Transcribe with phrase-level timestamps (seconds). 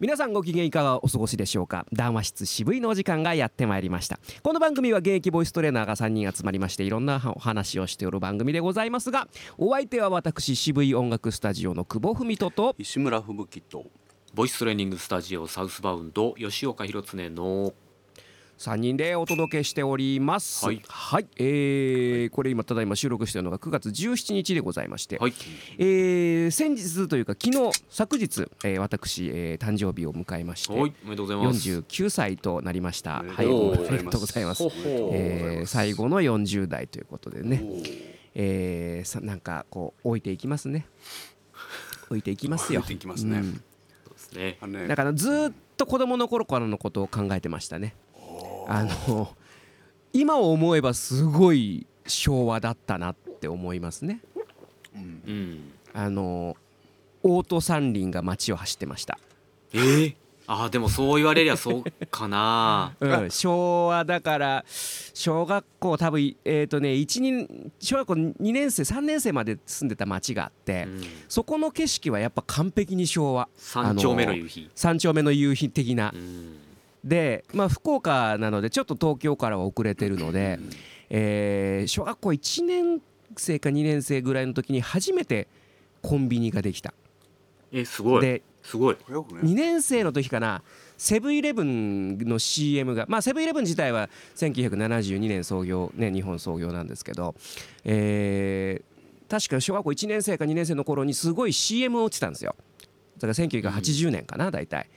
[0.00, 1.86] 皆さんご機嫌いかがお過ごしでしょうか？
[1.92, 4.18] 談話室渋いのお時間がやってまいりました。
[4.42, 13.84] この番組は現役ボイストレーナーが3人集まりましていろんなお話をしておる番組でございますがお相手は私渋い音楽スタジオの久保文人と石村吹雪と
[14.34, 17.72] ボイストレーニングスタジオサウスバウンド吉岡弘恒の
[18.58, 20.64] 3人でお届けしております。
[20.64, 20.80] はい。
[20.88, 25.34] はい、えーこれ今ただいま収録しているのが9月17日でございまして、はい。
[25.78, 30.92] えー先日というか昨日昨日、えー私、えー誕生日を迎えまして、はい。
[31.04, 31.68] おめでとうございます。
[31.68, 33.24] 49歳となりました。
[33.26, 34.64] はい、おめでとうございます。
[34.64, 37.62] えー最後の40代ということでね、
[38.34, 40.86] えーさなんかこう置いていきますね。
[42.08, 42.80] 置いていきますよ。
[42.80, 43.38] 置いていきますね。
[43.38, 43.52] うん。
[44.04, 44.58] そうですね。
[44.88, 47.94] だからずーっと子供の頃からのことを考えてましたね。
[48.68, 49.34] あの
[50.12, 54.20] 今思えばすごい昭和だったなって思いますね。
[54.94, 55.72] うん。
[55.92, 56.56] あの
[57.22, 59.18] オート三輪が街を走ってました。
[59.72, 60.14] えー、
[60.46, 62.94] あーでもそう言われりゃそうかな。
[63.00, 71.02] うん、昭和だから小学校多分えっ、とね一二小学校2年生3年生まで住んでた町があって、うん。
[71.28, 73.48] そこの景色はやっぱ完璧に昭和。
[73.56, 74.70] 三丁目の夕日。
[74.74, 76.63] 三丁目の夕日的な、うん
[77.04, 80.58] でまあ福岡なのでちょっと東京からは遅れてるので、
[81.10, 83.02] えー小学校1年
[83.36, 85.48] 生か2年生ぐらいの時に初めて
[86.02, 86.94] コンビニができた。
[87.72, 88.22] えすごい。
[88.22, 88.96] ですごい。
[89.10, 89.40] よくね。
[89.42, 90.62] 2年生の時かな
[90.96, 97.34] セブンイレブンの CM がまあセブンイレブン自体は1972年創業ね日本創業なんですけど、
[97.84, 98.94] えー
[99.26, 102.54] 確か小学校1年生か2年生の頃にすごい CM を打ってたんですよ。
[103.16, 104.88] だから1980年かな大体。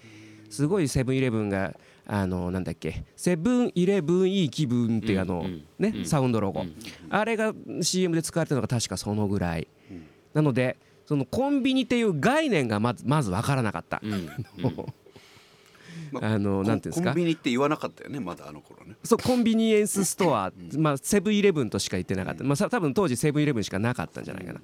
[0.49, 1.73] すごいセブンイレブンが
[2.09, 5.45] あのなんだっけセブンイレブンいい気分っていうあの
[5.77, 6.05] ねうん。
[6.05, 6.61] サウンドロゴ。
[6.61, 6.73] うん
[7.09, 9.67] あれが CM で使われてるのが確かそのぐらい。
[10.33, 14.01] なのでそのコンビニっていう概念がまずまず分からなかった。
[16.21, 17.09] あのなんていうんですか？
[17.09, 18.95] コンビニって言わなかったよねまだあの頃ね。
[19.03, 24.61] そうコンビニエンスストア、まあ、セブンイレブンとしか言ってなかった、まあ、さ多分当時セブンイレブンしかなかったんじゃないかな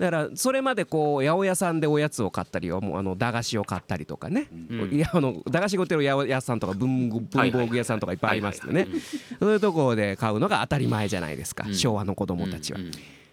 [0.00, 4.94] だからそれまでこう八百屋さんでおやつを買ったりもうあの駄菓子を買ったりとかね、うん。
[4.94, 8.88] いやあの駄菓子が売ってる八百屋さんとか文具文房具屋さんとかいっぱいありますよね。
[9.38, 11.74] そういうところで買うのが当たり前じゃないですか、うん。
[11.74, 12.80] 昭和の子供たちは。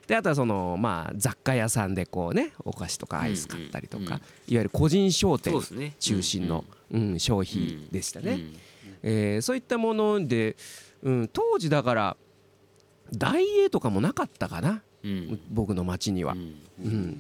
[0.07, 5.53] であとはそのまあ雑貨屋さんでこうねお菓子とかアイス買ったりとか、いわゆる個人商店
[5.99, 8.31] 中心の、うん消費でしたね。
[8.31, 8.55] うん
[9.03, 10.57] えーそういったもので、
[11.01, 12.17] うん、当時だから
[13.13, 14.81] ダイエーとかもなかったかな、うん
[15.50, 16.56] 僕の町には、うん。
[16.84, 17.19] うん。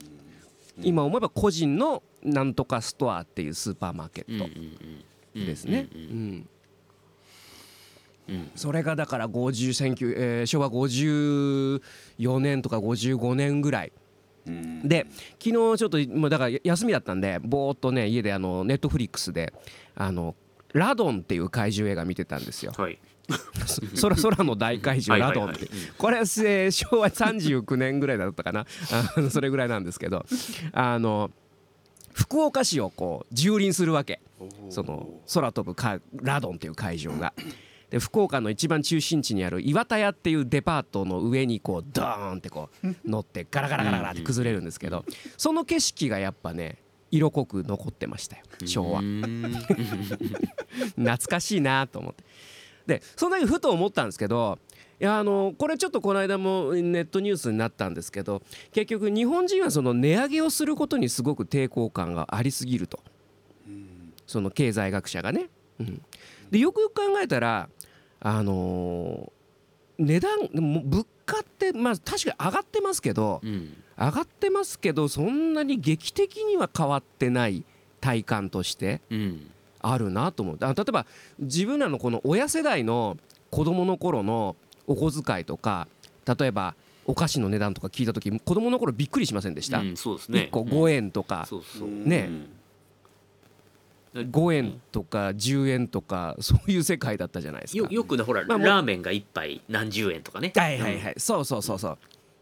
[0.81, 4.47] 今思えば個人のなんとかストアっていうスーパーマーケット
[5.33, 6.49] ですね、うんうん。
[8.29, 8.51] うん。
[8.55, 13.91] それがだから50 19えー昭和54年とか55年ぐらい。
[14.45, 14.87] うん。
[14.87, 15.07] で
[15.43, 19.53] 昨日ちょっともうだから休みだったんでぼーっとね家であのネットフリックスで
[19.95, 20.35] あの
[20.73, 22.73] ラドンっていう怪獣映画見てたんですよ。
[22.77, 22.99] はい
[24.01, 25.69] 空空の大怪獣ラドンって。
[25.97, 28.65] これはえー昭和39年ぐらいだったかな。
[28.91, 30.25] あのそれぐらいなんですけど。
[30.71, 31.31] あの
[32.13, 34.21] 福岡市をこう蹂躙するわけ。
[34.69, 37.33] その空飛ぶかラドンっていう会場が。
[37.89, 45.05] で福岡の一番中心地にある岩田屋っていうデパートの上にこうドーンってこう乗ってガラガラガラガラって崩れるんですけど
[45.37, 46.79] その景色がやっぱね
[47.11, 48.99] 色濃く残ってましたよ昭和。
[48.99, 49.53] うん。
[50.97, 52.25] 懐かしいなと思って
[52.87, 54.57] でその時ふと思ったんですけど
[54.99, 62.99] いやあのこれちょっとこの間もネットニュースになったんですけど結局日本人はその値上げをすることにすごく抵抗感がありすぎると。
[64.25, 65.49] その経済学者がね。
[65.79, 66.01] うん、
[66.51, 67.69] でよくよく考えたら
[68.19, 69.37] あのー
[69.99, 73.73] 値段でも物価ってまあ確かに上がってますけどうん。
[73.99, 77.63] 上がってますけどそんなに劇的には変わってない
[77.99, 79.51] 体感としてうん
[79.81, 80.57] あるなと思う。
[80.61, 81.05] あ例えば
[81.39, 83.17] 自分らのこの親世代の
[83.51, 84.55] 子供の頃の
[84.87, 85.87] お小遣いとか
[86.37, 90.39] 例えばお菓子の値段とか聞いた時子供の頃びっくりしませんでした、うんそうですね。
[90.39, 91.87] 1個5円とか、そうそう。
[91.89, 92.29] ね。
[94.13, 97.77] 5円とか10円とかそういう世界だったじゃないですか。
[97.77, 100.51] よよくねほら、まあラーメンが一杯何十円とかね。
[100.55, 101.13] はいはいはい。
[101.17, 101.97] そうそうそうそう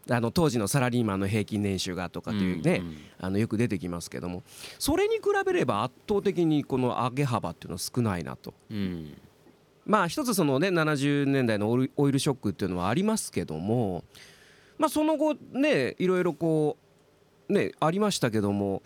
[0.08, 2.96] あの当時のサラリーマンの平均年収がとかっていうね、うんうん。
[3.18, 4.44] あのよく出てきますけども。
[4.78, 8.54] それに比べれば圧倒的にこの上げ幅っていうのは少ないなと。
[8.70, 9.16] うん。
[9.86, 14.02] まあ一つそのね70年代のオイルオイルショックっていうのはありますけども
[14.78, 16.76] まあその後ねいろいろこ
[17.48, 18.82] うねありましたけども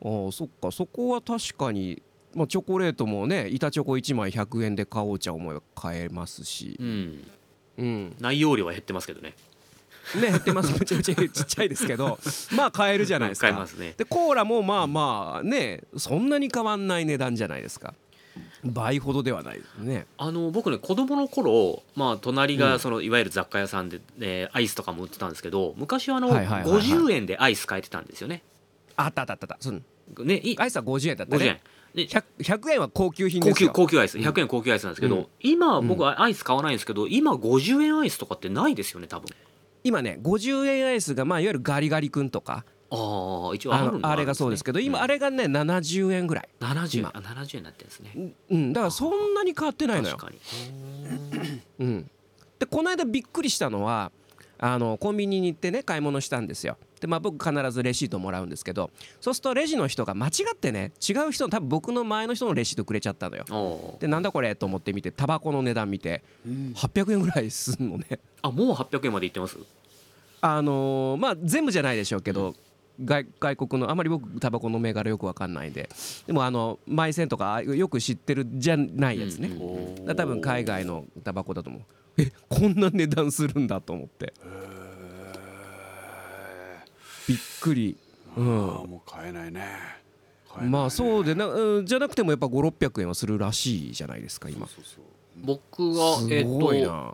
[0.00, 2.00] ああそっかそこは確かに、
[2.34, 6.76] まあ、チョコレートもね板チョコ1枚100円で買おうちゃ思えば買えますし。
[6.80, 7.24] う、ん。
[7.76, 9.34] うん、内容量は減ってますけどね
[10.14, 10.72] ね減ってます。
[10.78, 12.18] めちゃめちゃちっちゃいですけど
[12.56, 13.48] まあ買えるじゃないですか。
[13.48, 13.94] 買えますね。
[13.96, 17.94] でコーラもまあまあねそんなに変わんない値段じゃないですか。
[18.64, 20.06] 倍ほどではないですね。
[20.18, 26.82] あの僕ね子供の頃まあ隣がそのいわゆる雑貨屋さんで、えーアイスとかも売ってたんですけど昔はあのはいはいはいはい。
[26.82, 28.42] 50円でアイス買えてたんですよね。
[28.96, 29.46] あったあったあった。
[29.52, 31.46] あったそうねいアイスは50円だった50円。
[31.54, 31.62] ね。
[31.94, 33.72] で 100, 100円は高級品で高級すよ。
[33.72, 35.26] 高級アイス100円高級アイスなんですけど、うん。
[35.40, 39.28] 今僕はアイス買わないんですけど今50円アイスとかってないですよね多分
[39.84, 46.48] 今ね50円アイスがまあいわゆるガリガリ君とかああ一応ああるんだのあれがそうですけど今あれがね70円ぐらい。
[46.60, 47.12] 70円今。
[47.14, 48.32] あ70円になってるんですね。
[48.50, 50.16] うんだからそんなに変わってないのよ。
[50.16, 51.62] 確かに。
[51.80, 52.10] うん、
[52.58, 54.10] でこの間びっくりしたのは
[54.66, 56.78] あのコンビニに行ってね買い物したんですよ。
[56.98, 58.90] でまあ僕必ずレシートもらうんですけど
[59.20, 63.44] そうするとレジの人が間違ってね違う人多分僕の前の人のレシートくれちゃったのよ。
[64.00, 68.20] でなんだこれと思って見てタバコの値段見て800円ぐらいすんのね。
[68.40, 69.58] あもう800円までいってます？
[70.40, 72.54] あのーまあ全部じゃないでしょうけど、
[73.04, 75.90] 外外国のあまり僕タバコの銘柄よくわかんないんで。
[76.26, 80.16] でもあのマイセンとかよく知ってるじゃないやつね、うん。
[80.16, 81.82] 多分海外のタバコだと思う
[82.16, 84.32] えこんな値段するんだと思って。
[87.26, 87.96] びっくり、
[88.36, 88.50] うあん、あ
[88.84, 89.60] もう買えないね。
[90.48, 90.70] 買えないね。
[90.70, 94.66] まあそうでな、うん、じゃなくてもやっぱ5600円はするらしいじゃないですか今。
[94.66, 95.04] そうそう
[95.36, 96.50] 僕はすえっと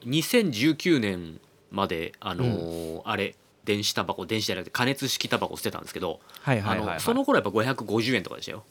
[0.04, 8.64] 2019年まであのーあれ電子タバコ電子じゃなくて加熱式タバコ捨てたんですけど、はいはいはい、はい、あのその頃やっぱ550円とかでしたよ、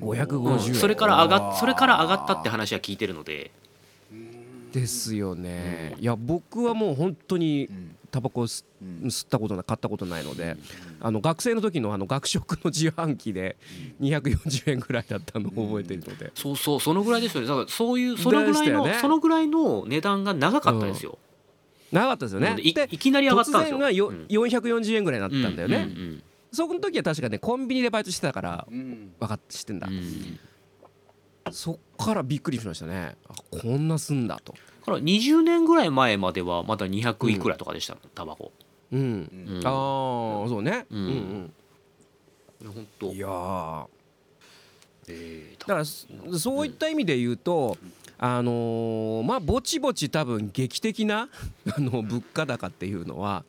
[0.00, 3.50] 550円、それから上がっそれから上がったって話は聞いてるので
[4.72, 7.68] ですよね、いや僕はもう本当に
[8.10, 8.64] タバコ吸
[9.04, 10.56] 吸ったことない買ったことないので、
[11.00, 13.56] あの学生の時のあの学食の自販機で
[14.00, 17.46] 240円ぐらいだったのを覚えてるので、そうそうそのぐらいですよね。
[17.46, 21.18] だからそういうそのぐらいの、ねそのぐらいの値段が長かったですよ、
[21.90, 22.56] 長かったですよね。
[22.58, 23.78] いきなり上がったんですよ。
[23.78, 24.26] 突然がよ、うん。
[24.28, 25.88] 440円ぐらいになったんだよね、
[26.52, 29.12] そこの時は確かねコンビニでバイトしてたからうん。
[29.18, 30.38] 分かって知ってんだ、うんうん
[31.52, 33.16] そっからびっくりしましたね。
[33.28, 34.52] あこんなすんだと。
[34.52, 38.52] だから20年ぐらい前まではまだ200いくらとかでした、タバコ、
[38.92, 39.62] うん、うん。
[39.64, 39.68] あ
[40.44, 40.98] あそうね、うん。
[40.98, 41.52] うん
[42.72, 43.14] 本当うん。
[43.14, 43.86] いやー。
[45.08, 46.06] えーだからそ
[46.38, 47.76] そういった意味で言うと、
[48.18, 51.28] あのーまあぼちぼち多分劇的な
[51.76, 53.44] あの物価高っていうのは、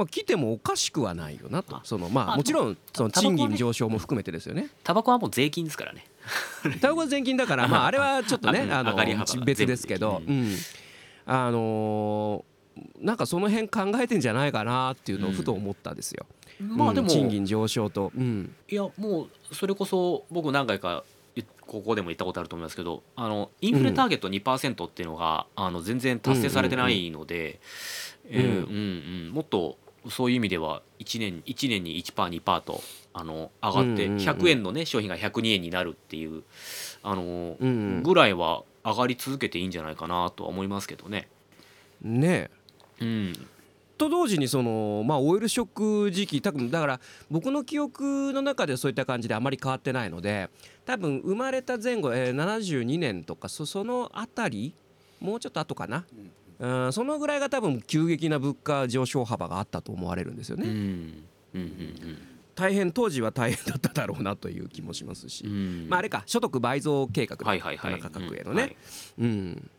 [0.00, 1.76] まあ、来てもおかしくはないよなと。
[1.76, 1.82] あ。
[1.84, 4.70] そのまああもちろんその賃金上昇も含めてですよね。
[4.82, 6.06] タバコはもう税金ですからね。
[6.80, 10.54] タバコは税金だからまああれはちょっとねあ あの別ですけど、全うん、
[11.26, 12.50] あのー
[12.98, 16.24] なんかその辺考えてんじゃないかなっていうのをふと思ったんですよ。
[16.60, 21.04] まあでも、うん賃金上昇と、うん、いやもうそれこそ僕何回か
[21.34, 27.60] 言ここでも言ったことあると思いますけどあのインフレターゲット2%っていうのが、あの全然達成されてないので、
[28.30, 28.50] えーうん。
[28.50, 29.30] うんうん。
[29.32, 29.76] もっと
[30.08, 32.82] そういう意味では1年 ,1 年に 1%2% と
[33.12, 34.26] あの上がってうんうんうん。
[34.26, 36.42] 100円のね商品が102円になるっていう
[37.02, 41.28] あの、うんぐらいは上がり続けていいんじゃないかなとは思いますけどね。
[42.02, 42.50] ね
[43.00, 43.04] え。
[43.04, 43.46] うん。
[43.98, 47.00] と同時にそのまあオイルショック時期多分だから
[47.30, 50.48] 僕の記憶の中でそういった感じであまり変わってないので
[50.86, 54.72] 多分生まれた前後、えー、72年とかそそのあたり
[55.20, 56.06] もうちょっと後かな、
[56.60, 60.72] うん、そのぐらいが多分急激な物価上昇幅があったと思われるんですようんうね。
[60.72, 60.76] ん
[61.54, 62.18] うん。
[62.54, 65.52] 大変当時は大変だっただろうなという気もしますし、うん。
[65.52, 65.54] う
[65.86, 67.94] んまああれか所得倍増計画はいはいはい。
[67.98, 68.76] 田中角栄のね、
[69.18, 69.70] うん。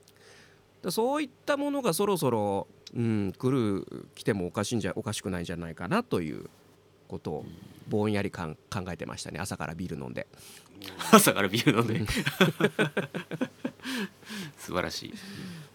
[0.89, 6.50] そういったものがそろそろ、うん、来る来てもおかしいんじゃおかしくないんじゃないかなという
[7.08, 7.46] ことを
[7.88, 9.39] ぼんやりかん考えてましたね。
[9.39, 10.25] 朝からビール飲んで。
[11.12, 12.01] 朝からビール飲んで。
[14.58, 15.13] 素晴らしい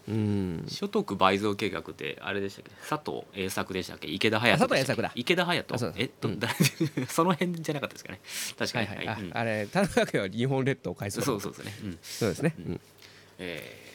[0.09, 0.65] うん。
[0.69, 2.71] 所得倍増計画ってあれでしたっけ？
[2.89, 4.09] 佐藤栄作でしたっけ？
[4.09, 5.13] 池田隼あ佐藤栄作だ。
[5.15, 5.93] 池田隼人？
[5.97, 6.31] えっと、う。
[6.33, 6.39] ん。
[6.41, 6.55] 誰？
[7.09, 8.21] その辺じゃなかったですかね？
[8.59, 9.23] 確かに、はいはい、はい。
[9.23, 9.33] うん。
[9.33, 11.41] ああれ田中君は日本列島を返すそう。
[11.41, 11.99] そうですね、うん。
[12.03, 12.81] そうですね、うん。
[13.39, 13.87] えー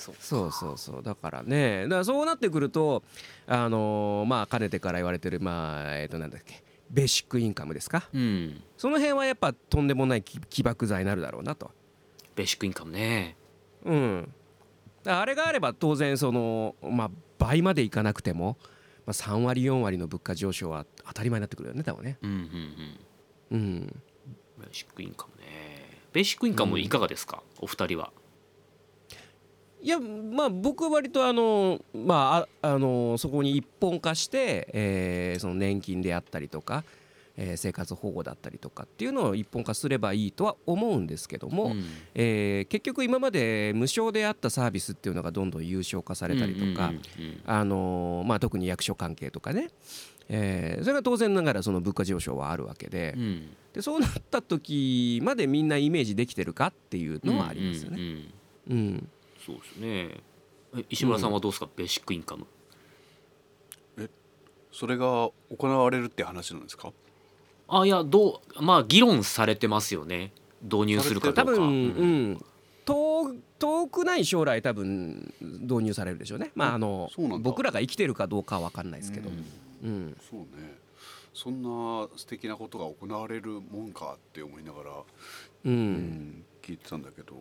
[0.00, 0.14] そう。
[0.18, 1.02] そうそうそう。
[1.02, 1.82] だからね。
[1.84, 3.02] だからそうなってくると
[3.46, 6.62] あのーまあかねてから言われてるまあえっ、となんだっけ？
[6.90, 8.08] ベーシックインカムですか？
[8.12, 8.62] うん。
[8.78, 11.70] その辺はやっぱとんでもない起起爆剤になるだろうなと。
[12.34, 13.36] ベーシックインカムね。
[13.84, 14.34] うん、
[15.04, 18.58] あれがあれば当然その、まあ、倍までいかなくても、
[19.06, 22.18] まあ、3割4割の物価上昇は当たり前になってくるよね多分ね。
[22.22, 22.38] うんうん
[23.50, 23.58] うん。
[23.58, 24.02] うん、
[24.58, 26.00] ベーシックインカムね。
[26.12, 28.12] ベーシックインカムいかがですか、お二人は。
[29.82, 36.84] いやまあ僕は割とあの、まあ、ああのそこに一本化して、えーその年金であったりとか、
[37.42, 41.84] えー生活保護だったりとかっていうのを一本化すればいいとは思うんですけども、うん。
[42.14, 46.92] えー結局今まで無償であったサービスっていうのがどんどん有償化されたりとか、
[48.40, 49.68] 特に役所関係とかね、
[50.28, 53.22] えーそれが当然ながらその物価上昇はあるわけでうん。
[53.22, 57.96] うんでそうなった時までみんなイメージできてるかっていうのはありますよね。
[57.98, 58.76] うんうんうん。
[58.78, 59.08] うん。
[59.46, 60.16] そうですね。
[60.76, 62.46] え石村さんはどうですか、ベーシックインカム。
[64.72, 66.92] それが行われるって話なんですか？
[67.70, 70.32] あいやどうまあ議論されてますよね。
[70.62, 71.42] 導入するかどうか。
[71.42, 71.68] 多分、うう
[72.04, 72.32] ん。
[72.32, 72.44] ん、
[72.84, 76.50] 遠遠くない将来多分導入されるでしょうね。
[76.54, 77.10] まああの
[77.40, 79.30] 僕らが生きてるかどうかは分かんないですけど、
[79.84, 80.16] うん。
[80.28, 80.78] そうね。
[81.32, 84.90] そんな素敵なことが行われるもんかって思いながら、
[85.64, 85.72] うん。
[85.72, 87.34] うん聞いてたんだけど。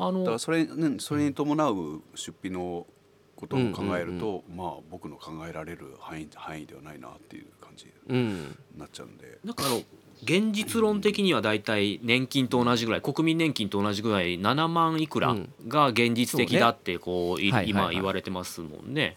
[0.00, 2.86] あだからのそれ,、ね、それに伴う出費の
[3.34, 7.46] ことを考えると、まあ僕の考えられる範囲範囲ではないなっていう。
[7.46, 8.28] 感じうん
[8.74, 9.80] になっちゃうんで、なんかあの
[10.22, 15.36] 現実論的にはだいたい年金と同じぐらい国民年金と同じぐらい7万いくら
[15.68, 19.16] が現実的だってこう今言われてますもんね。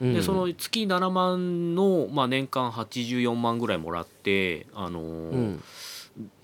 [0.00, 0.14] うん。
[0.14, 5.64] でその月7万の、まあ、年間84万ぐらいもらって、あのーうん。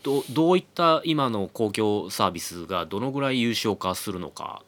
[0.02, 4.62] どどういった今の公共サービスがどのぐらい有償化するのか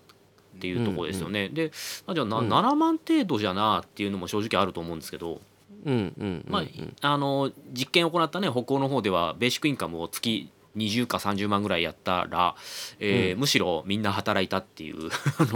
[0.57, 1.49] っていうところですよね。
[1.51, 1.71] で、
[2.07, 2.49] まあ、じゃあな、うん。
[2.53, 5.41] 7万程度じゃなっていうのも正直あると思うんですけど、
[5.85, 12.55] うんうんうんまあ、あの実験を行ったね北欧の方ではベーシックインカムを月20か30万ぐらいやったら、
[13.01, 13.41] えーうん。
[13.41, 15.11] むしろみんな働いたっていう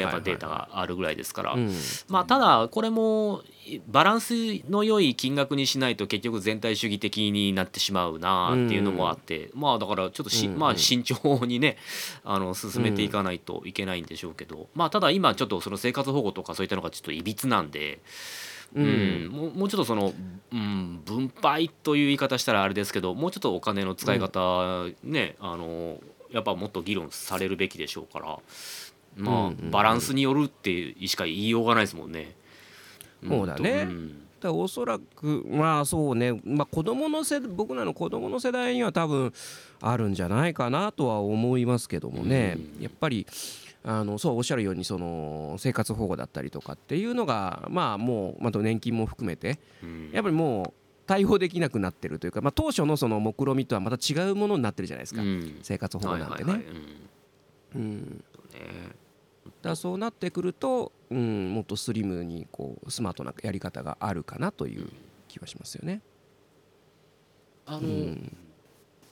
[0.00, 1.72] やっぱデータがあるぐらいですから、うん。
[2.08, 3.42] まあただこれも
[3.88, 4.34] バランス
[4.70, 10.58] の良い金額にしないと結局全体主義的になってしまうなっていうのもあって、まあだからちょっとし、うん。
[10.58, 11.76] まあ慎重にね
[12.24, 17.98] あの進めていかないといけないんでしょうけど、まあただ今ちょっとその生活保護とかそういったのがちょっといびつなんで。
[18.74, 19.26] ううん。
[19.26, 20.12] ん、もうもうちょっとその、
[20.52, 25.98] うん、分配という言い方したらあれですけどもうちょっとお金の使い方、ねあの
[26.30, 28.38] やっぱもっと議論されるべきでしょうから
[29.16, 32.34] まあ、バランスによるってしか言いようがないですもんね。
[33.26, 33.84] そうだね。
[33.84, 34.08] ん。
[34.08, 39.32] だからおそらくまあそうね、まあ、子供の世僕らの子供の世代には多分
[39.80, 42.82] あるんじゃないかなとは思いますけどもね、うん。
[42.82, 43.26] やっぱり
[43.88, 50.10] あのそうおっしゃるようにその生活保護だったりとかっていうのがまあもう、まあ、あと年金も含めてうん。
[50.12, 55.58] やっぱりもう対応できなくなってるというか、まあ、当初のその目論見みとはまた違うものになってるじゃないですか、うん。
[55.62, 56.64] 生活保護なんてね。
[59.62, 64.88] だそうなってくると、うん、もっとスリムにこうスマートなやり方があるかなという
[65.28, 66.02] 気はしますよね。
[67.66, 68.36] あの、うん、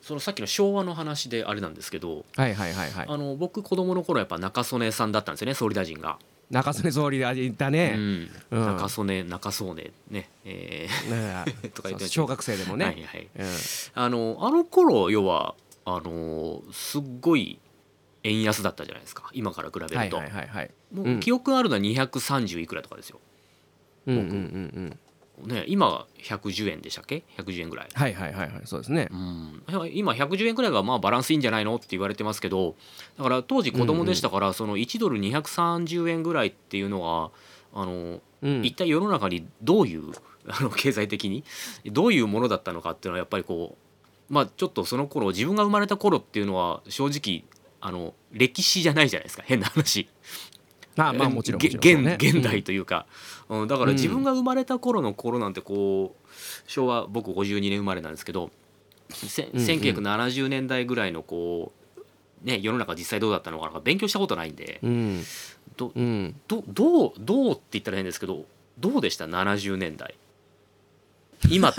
[0.05, 3.07] そのさっきの昭和の話であれなんですけど、はいはいはいはい。
[3.09, 6.19] あの僕子供の頃やっぱ中曽根さんだったんですよね総理大臣が。
[6.51, 7.95] 中曽根総理大臣いたうね。
[7.97, 12.85] ん、うん中曽根中曽根ね、えね とか言って小学生でもーね。
[12.85, 13.47] はいはい、うん
[13.95, 15.55] あのあの頃要は
[15.87, 17.59] あのすっごい
[18.25, 20.71] 円安だったじゃないですか今から比べると、はいはいはいはい。
[20.93, 23.21] もうんう記憶あるのは230いくらとかですよ、
[24.07, 24.99] うんうんうんうん。
[25.43, 29.09] ね、今は110円でしたっけ？110円ぐらい、はいはいはいはいそうですね。
[29.11, 29.15] う。
[29.15, 29.63] ん、
[29.93, 31.77] 今110円ぐらいがまあバランスいいんじゃないの？
[31.77, 32.77] って言われてますけど
[33.19, 37.31] だから当時子供でしたから、その1ドル230円ぐらいっていうのは
[37.73, 38.65] あのうん。
[38.65, 40.13] 一体世の中にどういう
[40.47, 41.43] あの経済的に
[41.87, 43.77] どういうものだったのかっていうのはやっぱりこ
[44.31, 47.45] うまあちょっとその頃自分が生まれた頃っていうのは正直
[47.81, 49.43] あの歴史じゃないじゃないですか。
[49.45, 50.09] 変な話。
[50.97, 51.69] まあまあもちろんね。
[51.69, 53.07] 現現代というか、
[53.49, 56.29] うん、だから自分が生まれた頃の頃なんてこう
[56.67, 58.51] 昭和僕52年生まれなんですけど、
[59.11, 59.67] せうんうん。
[59.67, 64.81] 1970年代ぐらいのこうね世の中実際どうだったのかなんか勉強したことないんで。
[64.83, 65.23] うん。
[65.77, 66.41] どうん。
[66.47, 68.45] どどうどうって言ったら変ですけど
[68.79, 70.15] どうでした？70年代。
[71.51, 71.73] 今い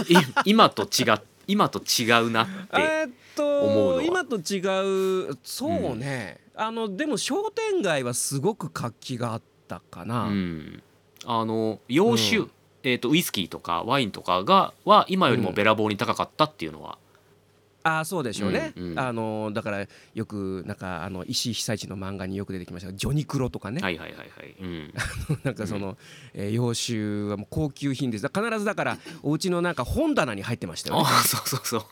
[0.45, 6.39] 今と違っ今と違うなって と今と違うそうね。
[6.55, 10.25] あのでも商店街はすごく活気があったかな。
[10.25, 10.83] うん、
[11.25, 12.51] あの洋酒、うん。
[12.83, 16.99] えー、とウイスキーとかワインとかがは今よりもべらぼうに高かったっていうのは、
[17.85, 18.99] ああそうでしょうね、うんうん。
[18.99, 22.91] あのだからよくなんかあの石井被災地の漫画によく出てきました。
[22.91, 24.93] がジョニクロとかね、はいはいはいはい、うん、
[25.43, 25.97] なんかその、
[26.33, 28.27] えー洋酒はもう高級品です。
[28.27, 31.03] 必ずだからお家のなんか本棚に入ってましたよね。
[31.05, 31.85] ああそうそうそう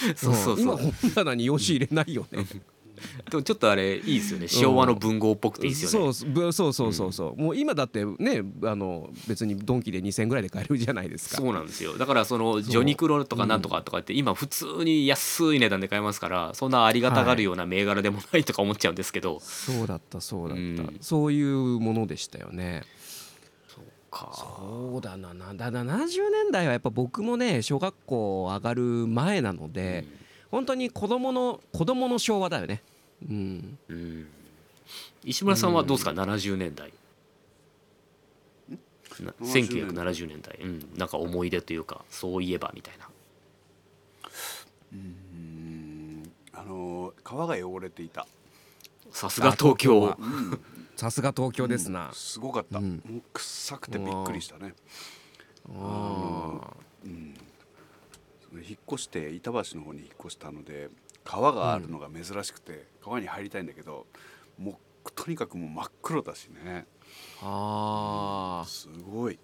[0.16, 2.46] そうそうそ今う本棚に洋酒入れないよね。
[3.30, 4.48] でもちょっとあれいいですよね。
[4.48, 11.36] 昭和の文豪っぽくていいですよね、そうぶそうそうそうそう、もう今だってねあの別にドンキで2000円ぐらいで買えるじゃないですか。
[11.36, 11.96] そうなんですよ。
[11.96, 20.96] だからそのジョニクロとかなんとかとかって今普通に安い値段で買えますからそんなありがたがるような銘柄でもないとか思っちゃうんですけど、そうだったそうだった、うん。
[21.00, 22.82] そういうものでしたよね
[24.10, 24.30] か。
[24.34, 25.34] そうだな。
[25.34, 30.04] なだ70年代はやっぱ僕もね小学校上がる前なので、
[30.50, 32.82] 本当に子供の子供の昭和だよね。
[33.28, 33.78] うん。
[33.88, 33.96] うん。
[33.96, 34.28] うん
[35.24, 36.92] 石村さんはどうですか、70年代
[39.20, 43.08] な70 1970年代、うん、なんか思い出というかそういえばみたいな。
[44.92, 46.32] うん。
[46.52, 48.26] あの川が汚れていた。
[49.10, 50.10] さすが東京。
[50.10, 50.18] あ
[50.98, 53.00] さすが東京ですな、すごかった、うん。
[53.08, 54.74] もう臭くてびっくりしたね。
[55.70, 56.74] あ
[57.04, 57.34] うん。
[58.54, 60.88] 引っ越して板橋の方に引っ越したので
[61.22, 64.08] 川があるのが珍しくて、川に入りたいんだけど
[64.58, 64.72] も
[65.04, 66.84] うとにかくもう真っ黒だしね。
[67.42, 67.42] ー。
[67.42, 69.38] あーすごい。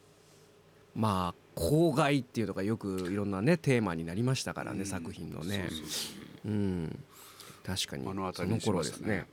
[0.96, 5.68] まあ公害っていうのがよくいろんなねテーマになりましたからね、うん作品のね。
[5.70, 7.04] そうん。
[7.64, 9.28] 確かに目の当たりその頃ですね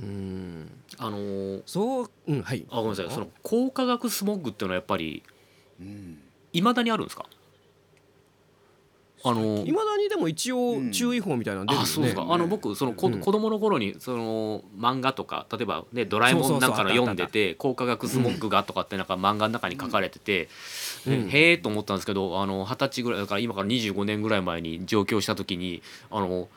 [0.00, 0.70] うん。
[0.98, 2.64] あのーそううんはい。
[2.70, 3.10] あごめんなさい。
[3.10, 5.22] その高化学スモッグっていうのはやっぱり
[5.80, 6.18] うん。
[6.52, 7.26] いまだにあるんですか？
[9.24, 10.92] あのいまだにでも一応うん。
[10.92, 12.26] 注意報みたいなの出るよね、あそうですか。
[12.28, 13.18] あの僕その子,、うん。
[13.20, 20.48] 子供の頃にその漫画とか例えばね「ドラえもん」なんかの読んでて高化学スモッグがとかってなんか漫画の中に書かれてて、
[21.06, 21.12] うん。
[21.12, 26.48] えへえと思ったんですけどあの二十歳ぐらいだから今から25年ぐらい前に上京した時にあの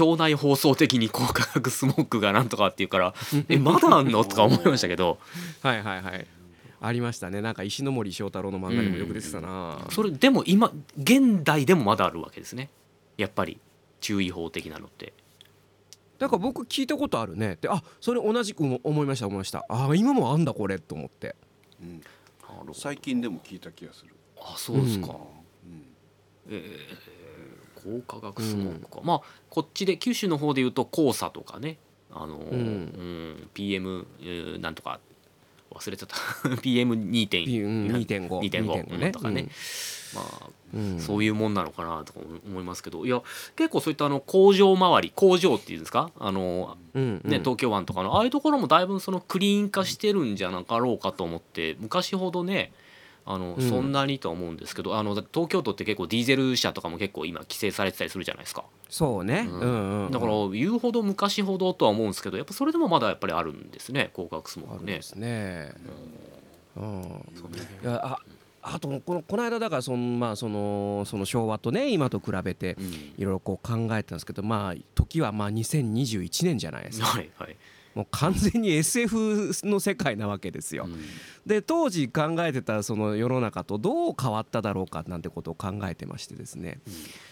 [0.00, 3.14] 腸内放送的に高化学スモッグがなんとかっていうから
[3.48, 4.24] えまだあんの？
[4.24, 5.18] とか思いましたけど。
[5.62, 6.26] はいはいはい。
[6.80, 7.40] ありましたね。
[7.40, 12.70] なんか石ノ森章太郎の漫画にもよく出てたな、それでも今現代でもまだあるわけですね。
[13.16, 13.58] やっぱり
[14.00, 15.12] 注意報的なのって。
[16.20, 17.58] だから僕聞いたことあるね。
[17.60, 19.64] であそれ同じく思いました思いました。
[19.68, 21.34] あ今もあんだこれと思って。
[21.82, 22.02] うん。
[22.72, 25.82] 最近でも聞いた気がする、あそうですか、うん。
[26.48, 27.17] えー、
[28.02, 31.78] 高化学スモッグか、まあこっちで九州の方でいうと黄砂とかね。
[32.10, 32.58] あのー、うん。
[32.58, 32.62] う
[33.44, 35.00] ん PM えーなんとか
[35.70, 36.16] 忘れてた。
[36.62, 38.40] PM2.2.5 2.5
[38.88, 39.48] 2.5とかね、
[40.14, 41.00] まあうん。
[41.00, 43.04] そういうもんなのかなとか思いますけど。
[43.06, 43.22] いや
[43.56, 46.10] 結構そういったあの工場周り工場っていうんですか？
[46.18, 47.30] あのうんうん。
[47.30, 48.16] ね、東京湾とかの。
[48.16, 52.72] ああいうところもだいぶそのクリーン化してるんじゃなかろうかと思って昔ほどね
[53.30, 53.68] あのうん。
[53.68, 58.64] そんなにとは思うんですけど、あの東京都って結構ディーゼル車とかも結構今規制されてたりするじゃないですか。
[58.88, 60.10] そうね、ううんんうんうん。
[60.10, 64.84] だから言うほど昔ほどとは思うんですけどやっぱそれでもまだやっぱりあるんですね高額スモークね。
[64.84, 65.72] あるんですね。
[66.76, 67.02] うん、
[67.82, 68.18] いやあ
[68.62, 72.84] あとこのこの間だからそのまあそのその昭和とね今と比べてうん。
[72.86, 77.06] いろいろこう考えてたんですけどまあ時はまあ2021年じゃないですか。
[77.06, 77.56] はいはい、
[77.94, 80.84] もう完全に SF の世界なわけですよ。
[80.86, 81.00] うん。
[81.46, 86.80] で当時考えてたその世の中とどう変わっただろうかなんてことを考えてましてですね。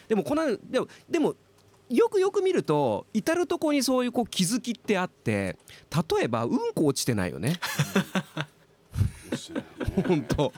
[0.09, 1.35] でもこのでもでも
[1.89, 5.57] よくよく見ると至る所にそういうこう気づきってあって
[6.19, 7.55] 例えばうんこ落ちてないよね。
[10.07, 10.53] 本当。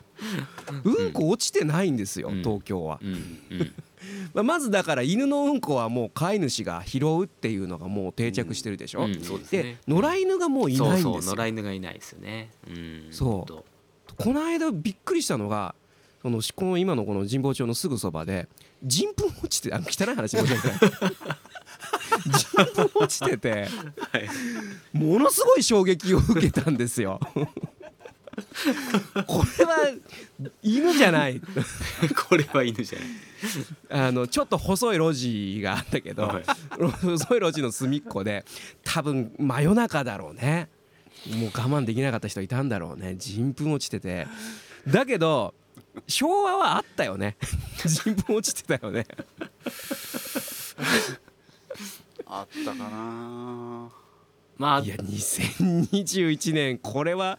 [0.84, 2.42] うんこ落ちてないんですよ、うん。
[2.42, 3.12] 東京は、うん。
[3.50, 3.72] うん
[4.34, 11.12] まあ、まずだから犬のうんこはもう飼い主が拾うっていうのがもう定着してるでしょ、うんそうですでね野良犬がもういないんですよ。
[11.14, 13.48] そうそう野良犬がいないですよね、うん、そう。
[13.48, 13.64] と。
[14.16, 15.74] この間びっくりしたのが
[16.22, 18.48] そのこの今のこの神保町のすぐそばで
[18.82, 20.78] 人糞落ちてあ汚い話申し訳ない。
[22.36, 23.68] 人糞落ちてて
[24.92, 27.20] ものすごい衝撃を受けたんですよ
[29.26, 29.76] これは
[30.62, 31.40] 犬じゃない。
[32.28, 33.08] これは犬じゃない。
[33.90, 36.44] あのちょっと細い路地があったけど、はい。
[37.02, 38.44] 細い路地の隅っこで
[38.84, 40.68] 多分真夜中だろうね。
[41.26, 43.16] もう我慢できなかった人いたんだろうね。
[43.16, 44.26] 人糞落ちてて。
[44.86, 45.54] だけど
[46.06, 47.36] 昭和はあったよね。
[47.84, 49.06] 人糞落ちてたよね。
[52.26, 53.88] あったかな
[54.58, 54.80] まあ。
[54.80, 57.38] いや2021年これは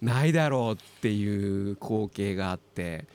[0.00, 3.06] ないだろうっていう光景があって。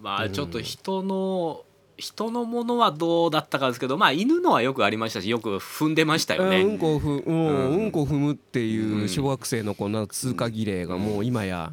[0.00, 1.64] まあちょっと人の、
[1.96, 7.70] 人のものはどうだったかですけどまあ犬のはよくありましたしよく踏んでましたよね、うんこをふ、うんうん。
[7.70, 11.70] うんこを踏むっていううん小学生のこの通過儀礼がもう今や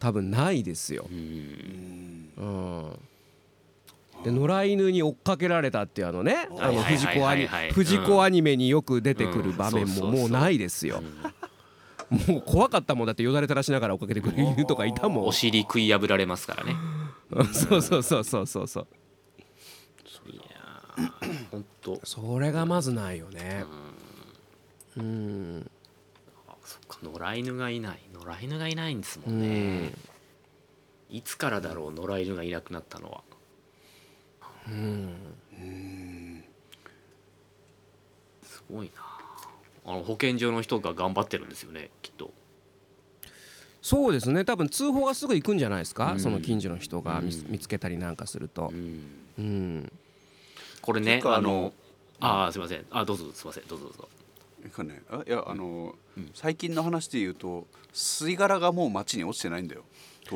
[0.00, 1.06] 多分ないですよ。
[1.10, 2.84] うんうん。
[2.84, 2.98] うん
[4.24, 11.02] で野良犬に追っかけられたっていうあのねあの藤子アニ藤子アニメによく出てくる場面ももうないですよ。
[12.28, 15.32] もう怖かったもんだってよだれ垂らしながら追っかけてくる犬とかいたもんお。
[15.32, 16.76] 尻食い破られますからね
[17.52, 18.86] そうそうそうそうそうそう。
[20.30, 23.64] いやー本当それがまずないよね。
[24.96, 25.70] うん。
[26.48, 29.94] あそっか野良犬がいない野良犬がいないんですもうんねん。
[31.10, 33.22] いつからだろう野良犬がいなくなったのは
[34.68, 35.16] うん。
[35.58, 36.44] うん。
[38.42, 39.02] すごいな。
[39.84, 42.30] あの保健所の人が頑張ってるんですよねきっと。
[43.80, 44.44] そうですね。
[44.44, 46.20] 多分通報がすぐ行くんじゃないですか、うん。
[46.20, 47.50] その近所の人が見,、うん。
[47.50, 48.70] 見つけたりなんかすると。
[48.72, 49.24] う、ん。
[49.38, 49.92] うん、
[50.80, 51.72] これねあの
[52.20, 52.84] あーすいません。
[52.92, 53.66] あどうぞすいません。
[53.66, 54.08] どうぞどうぞ。
[54.64, 55.02] いかね。
[55.10, 56.30] あいやあの、うん。
[56.34, 59.82] 最近の話で言うと吸い殻がもう街に落ちてないんだよ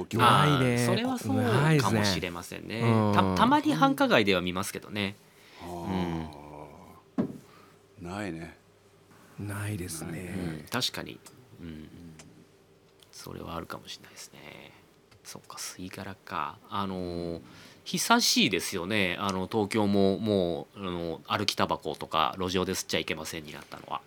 [0.05, 2.81] 東京あはないねそれはそうかもしれませんね。
[2.81, 3.13] うん。
[3.15, 5.17] たたまに繁華街では見ますけどね。
[5.63, 6.27] あー
[8.03, 8.57] ないね。
[9.39, 11.19] ないですうね、ん確かに。
[11.61, 11.89] うん。
[13.13, 14.73] それはあるかもしれないですね。
[15.25, 16.59] そっか吸い殻か。
[16.69, 17.41] あのー
[17.85, 19.17] 久しいですよね。
[19.21, 24.01] あの東京ももうあの歩きタバコとか路上で吸っちゃいけませんになったのは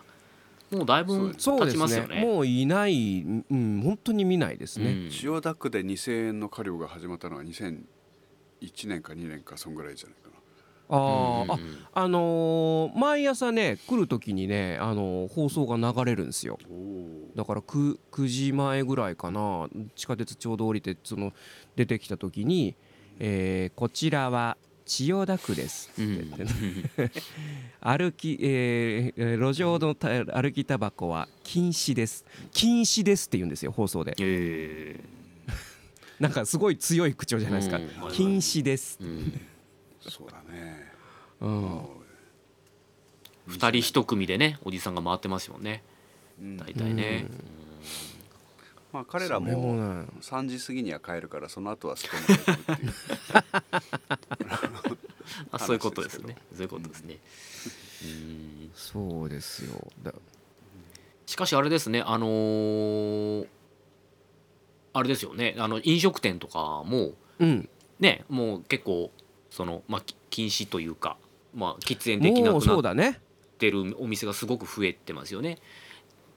[0.71, 2.21] もうだいぶ経そうですちますよね。
[2.21, 5.09] ねもういない、うん、本当に見ないですね、うん。
[5.09, 7.83] 千代田区で2000円の過料が始まったのは2001
[8.85, 10.35] 年か2年かそんぐらいじゃないかな。
[10.91, 16.59] あー、うんああのー毎朝ね来る時にね、あのー放送が流れるんですよ。
[17.35, 21.31] だから 9, 9時前ぐらいかな地下鉄ちょうど降りてその
[21.75, 22.75] 出てきた時に、
[23.19, 24.57] えーこちらは
[24.89, 26.29] 千代田区です」ってうん。
[26.31, 27.11] 言ってね
[27.79, 32.25] 歩き、えーえー路上のた歩きタバコは禁止です。
[32.51, 34.15] 禁止ですって言うんですよ放送で。
[34.19, 34.99] え
[36.19, 38.11] なんかすごい強い口調じゃないですか、うん。
[38.11, 38.97] 禁止です。
[38.99, 39.41] ー、うん。
[40.01, 40.91] そうだね。
[41.41, 41.81] うん。
[43.45, 45.83] 二人一組でねおじさんが回ってますもんね。
[46.41, 46.57] うん。
[46.57, 47.27] 大体ね、
[48.91, 52.93] まあ彼らももね3時過ぎには帰るからその後は外に出るっていう。
[55.51, 56.35] あそういうことですね。
[56.53, 57.17] そういうことですね。
[58.03, 58.71] うん。
[58.73, 59.87] そうですよ。
[60.03, 60.13] だ
[61.25, 63.47] しかしあれですねあのー
[64.91, 65.55] あれですよね。
[65.59, 67.69] あの飲食店とかもうん。
[67.99, 69.11] ねもう結構
[69.51, 71.17] そのまあき禁止というか
[71.53, 73.21] まあ喫煙できなくなっそうだね。
[73.59, 75.59] てるお店がすごく増えてますよね。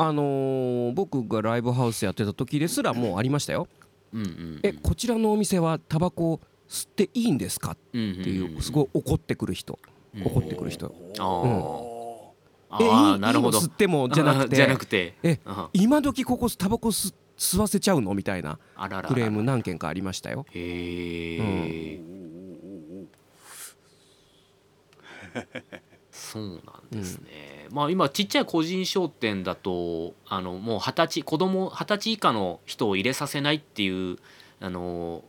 [0.08, 3.68] あのー僕がライブハウスやってた時ですらもうありましたよ。
[4.12, 9.78] うんうんうん、えこちらのお店はタバコ吸っていいんですかっっていうすごい怒ってくる人。
[10.24, 10.94] 怒ってくる人。
[11.18, 13.58] あー、えいあなるほど。
[13.58, 15.14] 吸ってもじゃなくあーじゃなくて。
[15.22, 18.58] てえあ今時ここタバコ吸吸わせちゃうのみたいな
[19.06, 20.46] クレーム何件かありましたよ。
[20.50, 22.00] へえ、
[26.10, 34.18] そうなんですね、まあ今ちっちゃい個人商店だとあのもう二十歳子供二十歳以下の人を入れさせないっていう
[34.60, 35.24] あの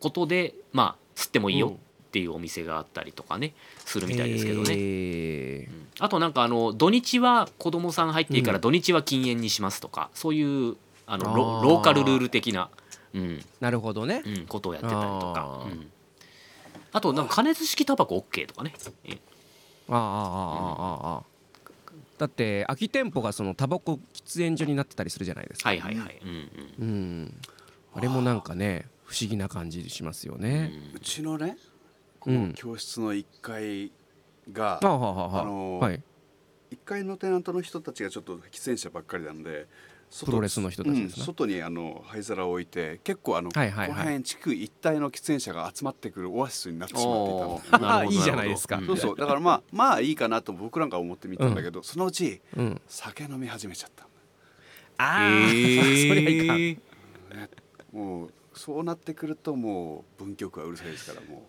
[0.00, 5.86] ことでまあ吸ってもいいよっていうお店があったりとかねするみたいですけどね、えうん。
[5.98, 8.60] あとなんかあの土日は子供さん入っていいからうん。
[8.62, 10.76] 土日は禁煙にしますとかそういう
[11.06, 11.64] あのロあー。
[11.64, 12.70] ローカルルール的な、
[13.14, 13.44] うん。
[13.60, 14.22] なるほどね。
[14.24, 15.62] うん、ことをやってたりとか。
[15.66, 15.90] うん。
[16.92, 18.74] あとなんか加熱式タバコ OK とかね。
[19.04, 19.18] え。
[19.88, 21.31] ああああああああ
[22.22, 25.70] だって空き店舗がそのタバコ喫煙所になってたりするじゃないですか。
[25.70, 26.44] はいはいはい、うんうん。
[26.78, 27.34] うん。
[27.94, 30.70] あれもなんかね不思議な感じしますよね。
[30.94, 31.56] うちのね
[32.20, 32.48] こうん。
[32.50, 33.90] の教室の1階
[34.52, 35.44] があはははあ。
[35.44, 36.00] のはい。
[36.70, 39.66] 1階のテナントの人たちがちょっと喫煙者ばっかりなので外
[40.24, 41.14] プロレスの人たちですね。
[41.18, 43.88] うん外にあの灰皿を置いて結構あの、はいはいはい。
[43.88, 48.04] この辺地区一帯の喫煙者が集まってくるオアシスになってしまっていたの。
[48.04, 49.00] いいじゃないですかるほど。
[49.00, 49.16] そうそう。
[49.16, 54.04] だからまあまあいいかなと僕なんか思ってみたんだけど、そのうちうん酒飲み始めちゃった。
[54.04, 54.06] ん
[54.98, 56.08] あへー。
[56.08, 57.40] そりゃいかん。
[57.40, 57.48] だ
[57.92, 61.46] もうそうなってくるともう文曲はうるさいですからもう、ね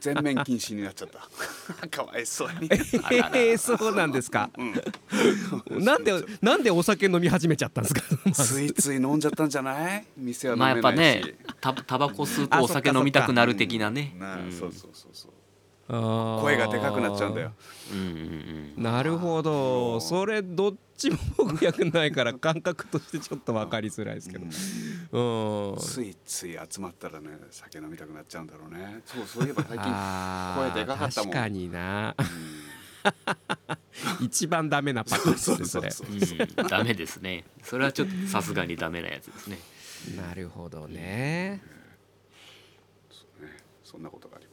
[0.00, 1.88] 全面禁止になっちゃった。
[1.88, 4.50] かわいそうに、えーそうなんですか。
[4.56, 4.64] う
[5.80, 8.02] ん、なんでなんでお酒飲み始めちゃったんですか？
[8.32, 10.06] ついつい飲んじゃったんじゃない？
[10.16, 11.22] 店は飲まあやっぱね
[11.60, 14.14] タタバコ吸うとあお酒飲みたくなる的なね。
[14.18, 15.32] なあうんそうそうそうそう
[15.88, 17.52] 声がでかくなっちゃうんだよ。
[17.92, 18.82] うんうんうん。
[18.82, 20.00] なるほど。
[20.00, 24.44] それどっちも僕役ないから感覚としてちょっと分かりづらいですけど。
[24.44, 25.78] うん。
[25.78, 29.02] ついつい集まったらね酒飲みたくなっちゃうんだろうね。
[29.06, 31.32] そうそういえば最近声でかかったもん。
[31.32, 32.16] 確かにな。
[32.18, 32.22] う
[34.20, 36.46] 一番ダメなパターンですねそれ。
[36.68, 37.44] ダメですね。
[37.62, 39.58] それはちょっとさすがにダメなやつですね。
[40.16, 41.60] なるほどね。
[43.40, 43.44] ん。
[43.44, 43.56] ね。
[43.84, 44.45] そんなことがあり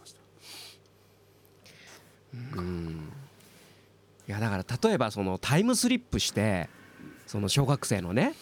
[2.55, 3.09] うん。
[4.27, 6.69] いやだから例えばそのタイムスリップして
[7.27, 8.33] その小学生のね、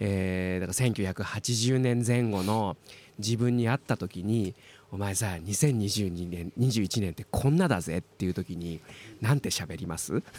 [0.00, 2.76] えーだから1980年前後の
[3.18, 4.54] 自分に会った時に
[4.90, 8.80] 「お前さ2022年21年ってこんなだぜ」っていう時に
[9.20, 10.22] なんて喋ります？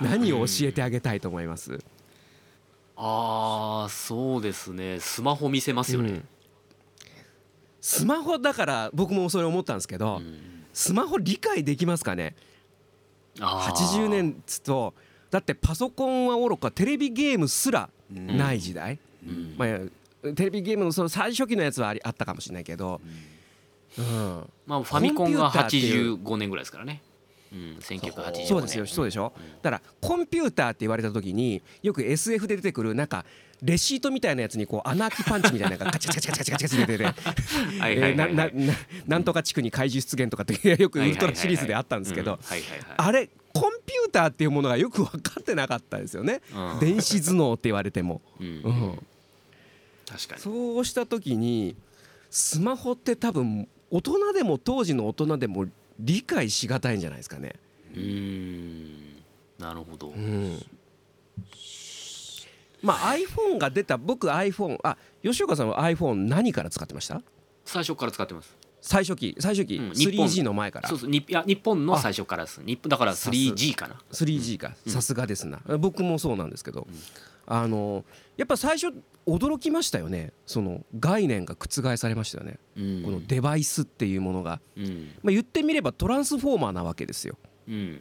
[0.00, 1.78] 何を教えてあげたいと思います？
[2.96, 4.98] ああそうですね。
[5.00, 6.28] スマホ見せますよね、うん。
[7.80, 12.36] スマホだから僕もそれ思ったんですけど、うんスマホ理解できますかね？
[13.40, 13.72] あー。
[13.72, 14.92] 80年っつと
[15.30, 18.36] だってパソコンはおろかテレビゲームすらうん。
[18.36, 19.54] ない時代、うん。
[19.56, 19.68] まあ、
[20.34, 23.00] テレビゲームのその最初期のやつはありあったかもしれないけど、
[23.98, 26.16] うん、まあファミコンがコンピューターっていう。
[26.16, 27.00] 85年ぐらいですからね
[27.52, 29.32] うん1985年そうですよそうでしょ？
[29.62, 33.24] だからコンピューターって言われた時によく SF で出てくるなんか
[33.62, 38.74] レシートみたいなやつにこう穴開きパンチみたいなのがカチャカチャカチャカチャカチャ出てて
[39.06, 42.38] なんとか地区に怪獣出現とかってよくウルトラシリーズであったんですけど
[42.96, 48.20] あれコンピューターっていうものがよく分かってなかったですよねうん電子頭脳って言われても。
[48.40, 49.06] うんうん
[50.08, 51.74] 確かにそうした時に
[52.30, 55.66] スマホって多分大人でも当時の大人でも
[55.98, 57.54] 理解しがたいんじゃないですかね。
[57.94, 59.22] うーん。
[59.58, 60.08] なるほど。
[60.08, 60.62] うん。
[62.82, 67.22] まあ iPhone が出た僕 iPhone あ吉岡さんは iPhone 何から使ってました？
[67.64, 68.54] 最初から使ってます。
[68.82, 70.26] 最初期最初期、うん日本。
[70.26, 70.88] 3G の前から。
[70.88, 72.62] そうそうにいや日本の最初からです。
[72.64, 73.96] 日本だからさす 3G かな。
[74.12, 74.74] 3G か。
[74.86, 76.86] さすがですな、僕もそうなんですけど、
[77.46, 78.04] あの
[78.36, 78.94] やっぱ最初
[79.26, 80.32] 驚きましたよね。
[80.46, 83.02] その概念が覆されましたよね、うん。
[83.02, 85.10] このデバイスっていうものが、うん。
[85.22, 87.36] まあ、言ってみればトランスフォーマーなわけですよ。
[87.68, 87.74] うん。
[87.74, 88.00] うん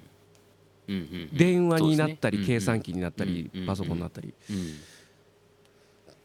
[0.87, 1.37] うんうん。
[1.37, 4.73] 電話になったり、計算機になったり、うんうんパソコンになったり、うん。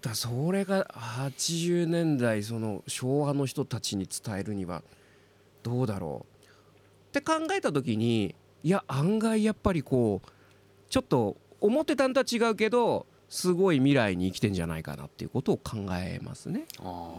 [0.03, 4.83] だそれが80年代その昭和の人たちに伝えるには
[5.63, 6.41] どうだろう。
[7.09, 10.29] って考えた時にいや案外やっぱりこう
[10.89, 16.67] ちょっと思ってたんとは違うけどすごい未来に生きてんじゃないかなっていうことを考えますね。
[16.81, 17.15] あ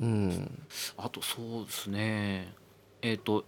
[0.00, 0.50] うん、
[0.96, 2.52] ああとそうですね。
[3.02, 3.44] えっ、と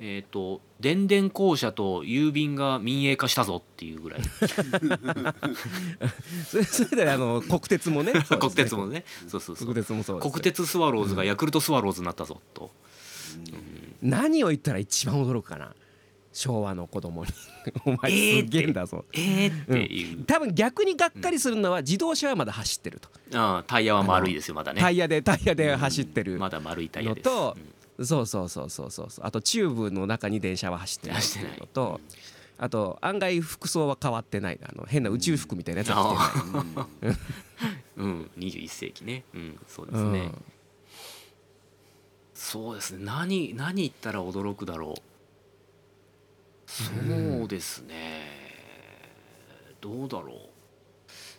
[0.00, 4.20] えっ、と電電公社と郵便が民営化したぞっていうぐらい。
[6.50, 8.12] それそれであの国鉄もね。
[8.14, 8.22] ね。
[8.22, 9.04] 国鉄もね。
[9.28, 9.68] そうそうそう。
[9.68, 12.72] 国鉄もそう国鉄スワローズがヤクルトスワローズになったぞと、
[14.02, 15.72] 何を言ったら一番驚くかな
[16.34, 17.30] 昭和の子供に。
[17.86, 18.10] お前
[18.42, 19.86] すげえんだぞ、えーって。
[19.86, 24.80] いう、多分逆にがっかりするのは自動車はまだ走ってると、ああタイヤは丸いですよまだね。
[24.80, 27.28] タイヤでタイヤで走ってるまだ丸いタイヤです。
[27.28, 27.54] の
[27.98, 29.24] と、そうそうそうそうそうそう。
[29.24, 31.44] あとチューブの中に電車は走ってないってい。
[31.44, 32.00] うのと
[32.58, 37.16] あと案外服装は変わってないあの変な宇宙服みたいなやつは着てない、
[37.96, 39.24] うん、 うん、21世紀ね。
[39.34, 40.42] うんそうですね、うん。
[42.34, 43.04] そうですね。
[43.04, 45.13] 何何言ったら驚くだろう
[46.74, 48.26] そうですね、
[49.80, 50.36] どうだろう。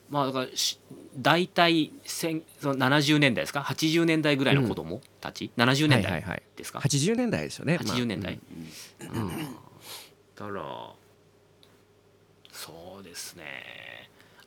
[0.09, 0.79] まあだからし
[1.17, 6.43] 大体千その70年代ですか？80年代ぐらいの子供たち、70年代はいはいはい。
[6.55, 8.39] ですか、80年代ですよね、まあ80年代、
[9.01, 9.31] うん。
[10.35, 10.93] たら
[12.53, 13.43] そうですね。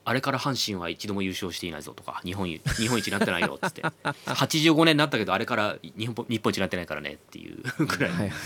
[0.06, 3.82] あれから阪神は一度も優勝していないぞとか日本一日本一になってないよっつって。
[4.24, 8.38] 85年になったけどあれから日本日本一になってないからねっていうぐらい、はいはい。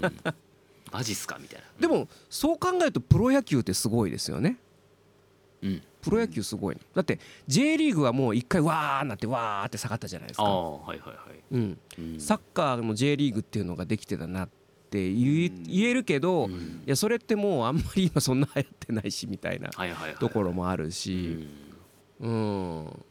[0.00, 0.34] うん
[0.92, 1.38] マジっすか？
[1.40, 1.64] みたいな。
[1.80, 4.56] でもそう考えるとプロ野球ってすごいですよね。
[5.62, 5.82] うん。
[6.02, 7.18] プロ野球すごいだって
[7.48, 11.16] J リーグはもう一回わーなってわーって下がったじゃないですか、はいはいはい、
[11.50, 12.20] うん、うん。
[12.20, 14.48] サッカーの J リーグっていうのができてたなっ
[14.88, 16.82] て言えるけど、いうん。
[16.86, 19.70] やそれってもうあんまり今そんな流行ってないしみたいな
[20.20, 21.48] ところもあるうし、
[22.20, 22.26] ん。
[22.26, 23.04] うん、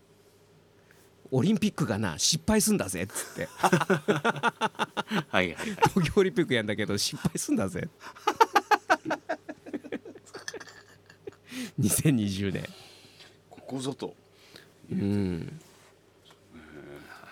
[1.32, 3.48] オリンピックがな失敗すんだぜっつって。
[3.58, 4.54] は
[5.32, 5.66] いはいはい。
[5.94, 7.88] 東京オリンピックやんだけど失敗すんだぜ。
[11.80, 12.66] 2020年。
[13.50, 14.16] ここぞと。
[14.92, 15.60] うん。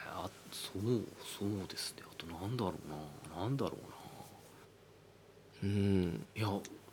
[0.10, 0.82] あそう
[1.40, 2.04] そうですね。
[2.10, 3.44] あとなんだろうな。
[3.44, 3.78] なんだろ
[5.62, 5.70] うな。
[5.70, 6.26] うん。
[6.36, 6.48] いや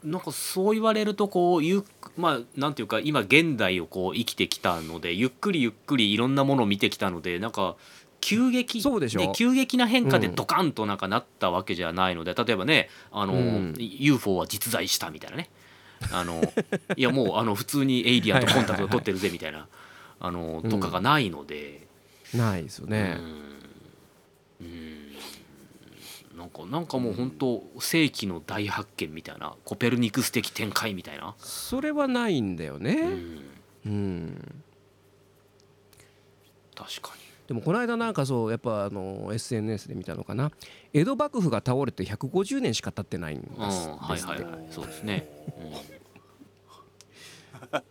[0.05, 1.83] なんかそう言われるとこうゆっ
[2.17, 7.77] まあなんていうか今現代をこう生きてきたのでゆっくりゆっくりいろんなものを見てきたのでなんか
[8.21, 10.35] 急激そうでしょね急激な変化でうん。
[10.35, 13.75] ドカンとなんかなったわけじゃないので例えばねあの、うん。
[13.79, 15.51] UFO は実在したみたいなね。
[16.13, 16.41] あの
[16.97, 19.69] いやもうあの普通にエイリアンとコンタクトを取ってるぜみたいな
[20.19, 21.87] あのとかがないので。
[22.35, 23.17] ないですよね。
[24.61, 24.67] うん。
[24.67, 24.90] うん
[26.41, 33.43] なんかなんかもう本当世紀の大発見みたいなコペルニクス的展開みたいな、それはないんだようねん、
[33.85, 34.63] うん。
[36.75, 37.15] 確か
[37.47, 40.51] でもこの間なんかそうやっぱあの SNS で見たのかな。
[40.95, 44.67] 江戸幕府が倒れて150年しか経ってないんですに、うん、はいはいはい。
[44.71, 45.29] そうですね、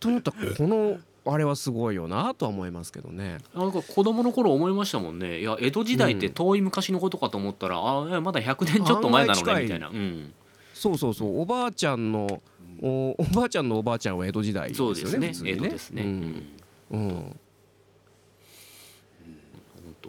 [0.00, 0.98] と思ったらこの
[1.30, 3.38] あれはすごいよなとは思いますけどね。
[3.54, 5.40] うん、なんか子供の頃思いましたもんね。
[5.40, 10.32] いや江戸時代って遠い昔のことかと思ったら、あいやまだ100年ちょっと前なのねみたいな、うん、
[10.72, 11.40] そうそうそう。
[11.40, 12.40] おばあちゃんの
[12.80, 15.28] おおばあちゃんのおばあちゃんは江戸時代ですよねそうですね。
[15.28, 16.12] 普通に江戸ですね、ううん。
[16.12, 16.46] ん
[16.90, 17.40] うん。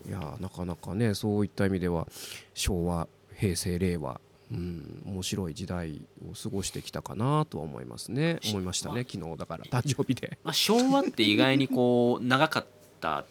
[0.08, 2.08] いやなかなかねそういった意味では
[2.54, 4.20] 昭和平成令和
[4.52, 8.40] うん、面白い時代を過ごしてきたかなとは思いますね。
[8.50, 9.66] 思いましたね昨日だから。
[9.66, 10.38] 誕生日で。
[10.44, 12.66] まあ、昭和って意外にこう長かっ
[13.00, 13.26] た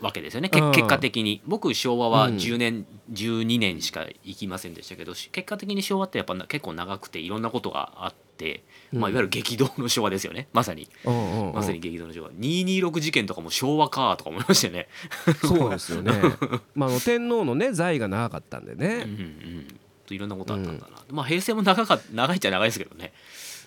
[0.00, 0.48] わけですよね。
[0.48, 1.40] 結果的に。
[1.46, 2.36] 僕昭和はうん。
[2.36, 10.48] 10年、12年しか生きませんでしたけどし結果的に昭和ってやっぱな結構長くていろんなことがあって、まあ、いわゆる激動の昭和ですよね。
[10.52, 10.88] まさに。
[11.04, 11.54] うんうんうん。
[11.54, 12.30] まさに激動の昭和。
[12.32, 14.88] 226事件とかも昭和かとか思いましたよね。
[15.42, 16.12] そうですよね。
[16.74, 19.04] まああの天皇のね在位が長かったんでうんうね。
[19.04, 23.12] んといろんなことあったんだな、まあ平成も長か長いっちゃ長いですけどね。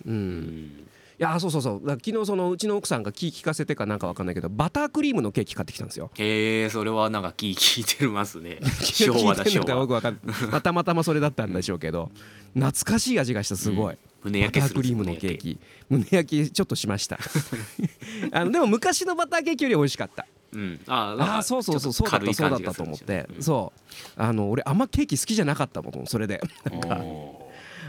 [0.06, 0.10] う。
[0.10, 1.90] うんんいやそうそうそう。
[1.90, 6.12] 昨日そのうちの奥さんが気聞かせてかなんかわかんないけどバタークリームのケーキ買ってきたんですよ。
[6.18, 10.14] へえそれはなんか聞聞いてますね昭和だ昭和のか。
[10.50, 12.10] まあたまたまそれだったんでしょうけど、
[12.54, 13.98] 懐かしい味がしたすごい。
[14.24, 17.20] 胸バタ焼けするークリームのケーキ胸焼きちょっとしました
[18.32, 23.28] あのでも昔のバターケーキより美味しかったうん、あああそうそうそうそうだったそうだったと思って。
[23.40, 24.22] そう。
[24.22, 26.42] あの俺あんまケーキ好きじゃなかったもんそれで。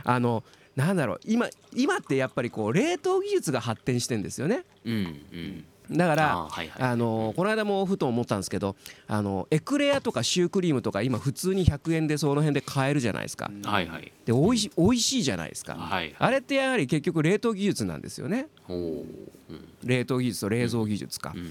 [0.05, 0.44] あの
[0.77, 4.64] なんだろう今今ってやっぱりこう冷凍技術が発展してんですよね。
[4.85, 4.99] うんう
[5.37, 6.83] んだからあいはい。
[6.83, 8.76] あのこの間もふと思ったんですけど
[9.09, 13.50] あのエクレアとかシュークリームとか今普通に100円でその辺で買えるじゃないですか。
[13.64, 14.12] はいはい。
[14.24, 15.74] で美味し美味しいじゃないですか。
[15.74, 18.46] はいあれってやはり結局冷凍技術なんですよね。
[18.68, 19.05] おお
[19.50, 19.68] うん。
[19.85, 21.33] 冷凍技術と冷蔵技術か。
[21.35, 21.46] うんうん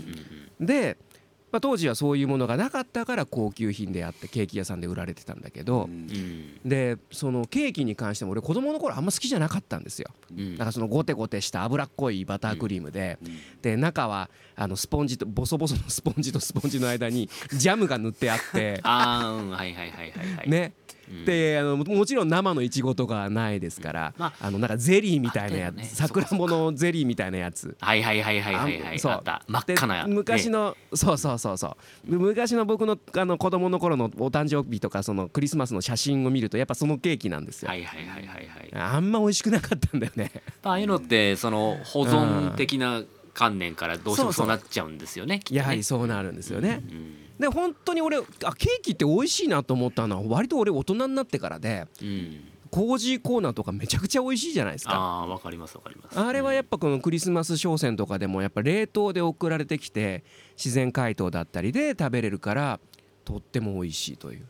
[0.60, 0.65] うん。
[0.65, 0.97] で、
[1.52, 6.60] まあ、当時はそういうものがなかったから高級品であってケーキ屋さんで売られてたんだけど、うん。
[6.66, 10.10] でそのケーキに関しても俺子供の頃あんま好きじゃなかったんですよ。
[10.32, 10.58] うん。
[10.58, 13.18] なんかそのゴテゴテした脂っこいバタークリームで、
[13.62, 19.50] で中はあのスポンジとボソボソのスポンジとスポンジの間にジャムが塗ってあって ああうん。
[19.50, 20.50] はいはいはいはいはい。
[20.50, 20.74] ね。
[20.84, 20.90] うん
[21.26, 27.76] であのもちろん生のいちごとかないですから、まあのなんかゼリーみたいなやつ、ねさくらんぼのゼリーみたいなやつ。
[27.80, 28.95] はいはいはいはいはいはい。
[28.95, 29.12] あそう。
[29.13, 29.43] あった。
[29.48, 32.17] 真っで赤なね昔の、そうそうそうそう。
[32.17, 38.82] 昔の僕のあの子供の頃のお誕生日とかそのクリスマスの写真を見るとやっぱそのケーキなんですよ、はいはいはいはいはい。
[38.95, 40.32] あんま美味しくなかったんだよね。
[40.63, 45.41] ああいうのってその保存的な観念からどうしてもそうなっちゃうんですよねね。
[45.52, 52.43] やはりそうなるんですよね、うんで本当に俺あケーキって美味しいなと思ったのは割と俺大人になってからでうん。
[52.71, 54.93] コージーコーナーとかめちゃくちゃ美味しいじゃないですか。
[54.93, 56.19] ああわかりますわかります。
[56.19, 60.23] あれはやっぱこのクリスマス商戦とかでもやっぱ冷凍で送られてきて
[60.56, 62.80] 自然解凍だったりで食べれるから
[63.25, 64.45] とっても美味しいという。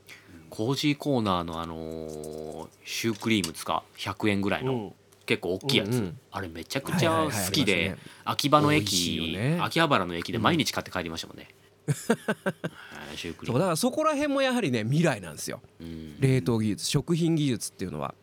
[0.49, 4.93] コージーコーナーのあのーシュークリームつか？100円ぐらいの
[5.25, 6.19] 結構大きいやつ、うんうん。
[6.31, 8.11] あれめちゃくちゃはいはいはい好きで、ありますね。
[8.25, 9.59] 秋葉の駅、よね。
[9.61, 11.58] 秋葉原の駅で毎日買って帰りましたもんね、はいシュークリーム
[13.45, 15.61] そうだからそこら辺もやはりね未来なんですよ。
[15.79, 16.19] うん。
[16.19, 18.13] 冷凍技術食品技術っていうのは。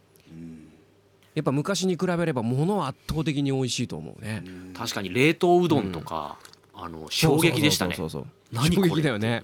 [1.35, 4.42] やっぱ昔に比べれば物は圧倒的に美味しいと思うね。
[4.74, 6.38] 確かに冷凍うどんとか、
[6.72, 7.94] あの衝撃でしたね。
[7.94, 9.42] そうそうそう衝撃だよね。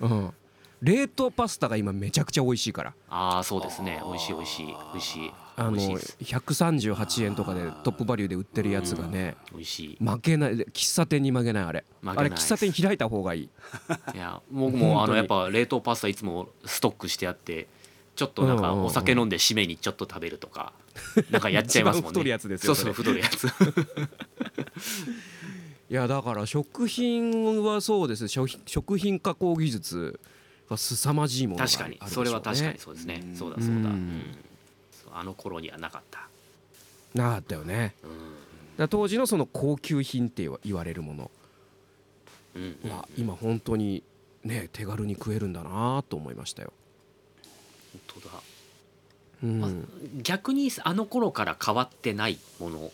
[0.00, 0.10] うん。
[0.10, 0.34] うん。
[0.82, 2.94] 冷凍パスタが今めちゃくちゃ美味しいから。
[3.08, 4.02] ああそうですね。
[4.04, 4.66] 美味しい美味しい。
[4.66, 6.16] 美味しいあの美味しいです。
[6.20, 9.98] 138円とかでトップバリューで売ってるやつがね美味しい。
[10.02, 10.52] 負けない。
[10.54, 11.84] 喫茶店に負けないあれ。
[12.04, 13.50] あれ喫茶店開いた方がいい。
[14.14, 17.68] いや僕もあのやっぱ冷凍パスタいつもストックしてあって
[18.16, 20.72] ちょっとなんかお酒飲んで締めにちょっと食べるとか
[21.30, 22.08] なんかやっちゃいますもんね。
[22.08, 23.46] 太るやつですよそうそう太るやつ。
[25.90, 28.28] いやだから食品はそうです。
[28.28, 30.20] 食食品加工技術
[30.70, 31.98] が凄まじいものがある確かに。
[32.06, 33.20] それは確かにそうですね。
[33.24, 33.56] うんそうだ。
[33.60, 34.22] そうだ、うん
[35.14, 36.28] あの頃にはなかった、
[37.14, 37.94] なかったよね。
[38.02, 38.10] うん。
[38.76, 41.30] だ当時のその高級品って言われるもの。
[42.54, 44.02] うんうんは今本当に
[44.42, 46.72] ね手軽に食えるんだなと思いましたよ、
[47.92, 48.34] 本当だ。
[49.44, 49.60] うん。
[49.60, 49.70] まあ
[50.22, 52.90] 逆にあの頃から変わってないもの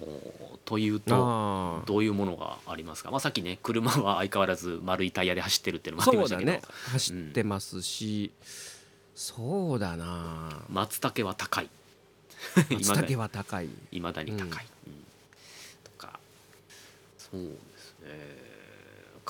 [0.00, 6.62] おというとどういうものがありますか、まあ、さっきね車は相変わらず丸いタイヤで走ってるっていうのもありましたけど、ね。
[6.90, 8.32] 走ってますし、
[9.14, 10.64] そうだな。
[10.68, 11.70] 松茸は高い。
[12.70, 13.68] 松茸は高い。
[13.92, 15.04] いまだに高い、うん。
[15.84, 16.18] とか。
[17.18, 17.48] そうで
[17.78, 18.44] すね。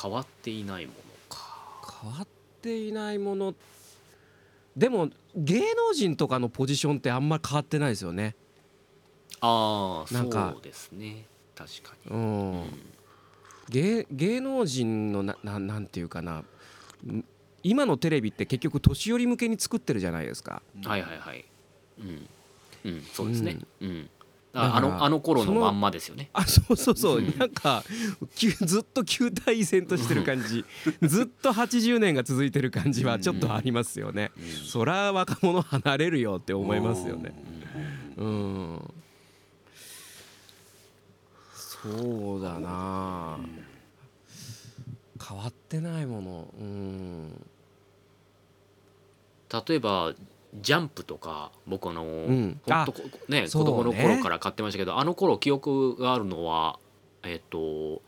[0.01, 1.99] 変わっていないものか。
[2.03, 2.27] 変わっ
[2.63, 3.55] ていないもの。
[4.77, 8.35] でも芸能人とかのポジションってあんまり変わってないですよね。
[9.41, 11.27] ああそうですね。
[11.55, 12.65] 確かに、うん、
[13.69, 16.39] 芸芸能人のなななんていうかな。
[17.07, 17.25] ん
[17.65, 20.63] 今のテレビって結局年寄り向けに作ってるじゃないですか。
[20.85, 21.45] はいはいはい。
[21.99, 22.29] うん、
[22.85, 23.59] うん、そうですね。
[23.81, 24.11] うん、
[24.53, 26.29] だからああのあの頃そののまんまですよね。
[26.35, 27.39] あそうそうそう、うん。
[27.39, 27.83] なんか
[28.37, 30.63] ずっと旧態依然としてる感じ。
[31.03, 34.31] ずっと80年が続いてる感じはちょっとありますよね、
[34.71, 37.33] そら若者離れるよって思いますよね。
[38.19, 38.95] うん。
[41.55, 43.39] そうだな。
[45.27, 46.55] 変わってないもの。
[46.61, 47.47] うん
[49.67, 50.15] 例えば
[50.61, 52.61] ジャンプとか僕あの、ん。
[52.65, 56.79] ほんとこね子供の頃から買ってましたけどあの頃記憶があるのは
[57.23, 58.03] えっと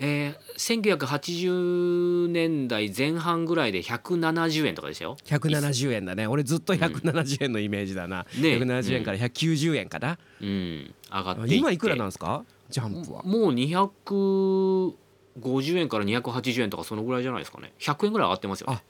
[0.00, 5.16] えー、1980年代前半ぐらいで170円とかでしたよ。
[5.24, 6.28] 170円だね。
[6.28, 8.58] 俺ずっと170円のイメージだな、ね。
[8.58, 11.54] 170円から190円かな、うん、上がっていって。
[11.56, 12.44] 今いくらなんですか？
[12.70, 13.24] ジャンプは。
[13.24, 17.72] もう250円から280円とかそのぐらいじゃないですかね。
[17.80, 18.76] 100円ぐらい上がってますよね。
[18.76, 18.82] あ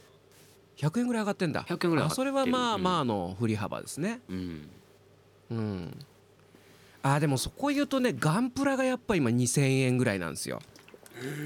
[0.78, 1.64] 100円ぐらい上がってんだ。
[1.64, 2.82] 100円ぐらいそれはまあうん。
[2.82, 4.20] まあの振り幅ですね。
[4.28, 4.68] うん。
[5.50, 5.98] うん。
[7.02, 10.60] あでもそこ言うとねガンプラがやっぱ今2000円ぐらいなんですよ。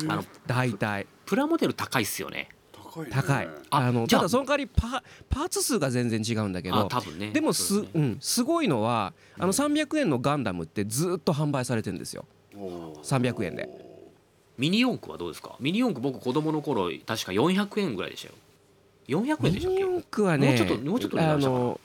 [0.08, 1.06] あの大体。
[1.24, 2.50] プラモデル高いっすよね。
[2.72, 3.10] 高いね。
[3.10, 3.48] 高い。
[3.70, 7.30] ああのただその代わりパパーツ数が全然違うんだけあど多分ね。
[7.30, 12.26] でもす,、そうん、すごいのはあの300円のガンダムってずっと販売されてるんですよ。
[12.54, 13.32] おー。
[13.32, 13.68] 300円で。
[14.58, 15.56] ミニ四駆はどうですか？
[15.58, 18.34] ミニ四駆僕子供の頃確か400円ぐらいでしたよ
[19.08, 19.84] 400円でしたっけ？
[19.84, 21.80] ミニはねもうちょっともうちょっと値あの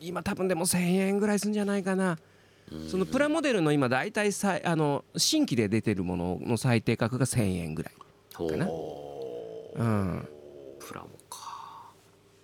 [0.00, 2.18] 今多分でも1000円ぐらいするんじゃないかな。
[2.88, 7.94] そのプラモデルの今大体さあの新規で出てるものの最低価格が1000円ぐらい、
[8.32, 8.66] かな。
[8.66, 8.68] う。
[9.84, 10.28] ん、
[10.80, 11.92] プラモか。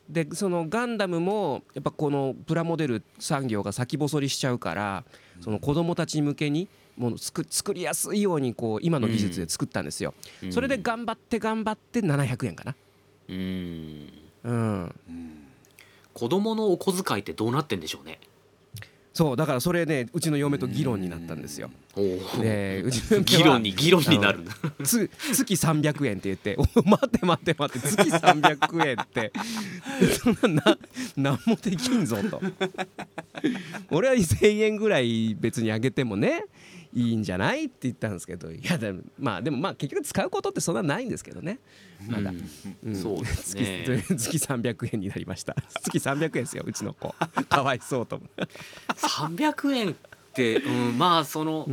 [0.09, 5.05] でそのガンダムもやっぱこのプラモデル産業が先細りしちゃうから
[5.41, 10.15] その子供たち向けにもの作作りやすいようにこう今の技術で作ったんですよ、
[10.51, 12.77] それで頑張って頑張って700円かな
[13.29, 14.13] うん。
[14.45, 14.95] うん。
[15.09, 15.49] うん。
[16.15, 18.19] 子供のお小遣いってどうなってんでしょうね。
[19.15, 21.71] そうだからそれねうちの嫁と議論になったんですよ。
[22.41, 24.41] でうちの議論に議論になる。
[24.41, 24.53] んだ
[24.85, 29.33] つ月300円って言って「お待って待って待って月300円って。
[30.19, 30.79] そんなな
[31.17, 32.41] 何もできんぞ」と。
[33.91, 36.45] 俺は1,000円ぐらい別にあげてもね
[36.95, 37.65] いいんじゃない？
[37.65, 38.51] って言ったんですけど。
[38.53, 41.59] いやでもまあでもまあ結局使うことってそんなないんですけどね。
[42.09, 42.33] まだ、
[42.85, 42.95] うん。
[42.97, 43.85] そうですね。
[43.85, 45.57] 月 月300円になりました。
[45.83, 47.15] 月300円ですようちの子。
[47.49, 48.41] かわいそうと思う、
[48.97, 49.95] 300円っ
[50.33, 51.67] て、うん、まあその、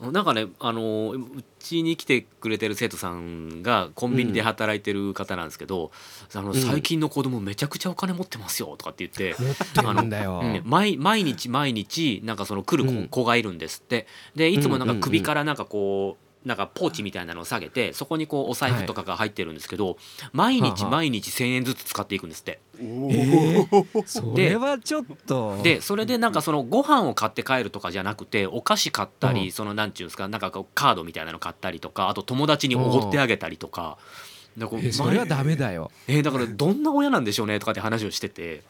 [0.00, 0.12] うん。
[0.12, 5.90] なんかねあのうちに来てくれてる生徒さんがコンビニで働いてる方なんですけど、
[6.34, 6.54] あのん。
[6.54, 9.42] 最近の子供めちゃくちゃお金持ってますよとかって言って。
[9.42, 14.06] 持ってるんだよ、うん毎毎日毎日なんかその来る子,、がいるんですって。
[14.34, 15.00] でいつもなんかうんうんうん。
[15.00, 19.96] 首からなんかこうなんかポーチみたいなのを下げてそこにこうお財布とかが入ってるんですけど、
[20.32, 22.60] 毎日毎日1,000円ずつ使っていくんですって。
[24.06, 25.58] それはちょっと。
[25.62, 29.34] でそれでなんかそのご飯を買って帰るとかじゃなくてお菓子買ったうん。
[29.34, 33.98] りそのなんていうんですかなんかこうカードみたいなの買ったりとかあと友達におごってあげたりとか。
[34.58, 38.56] だからそれはダメだよ、えーだからどんな親なんでしょうねとかって話をしてて。
[38.56, 38.62] うん、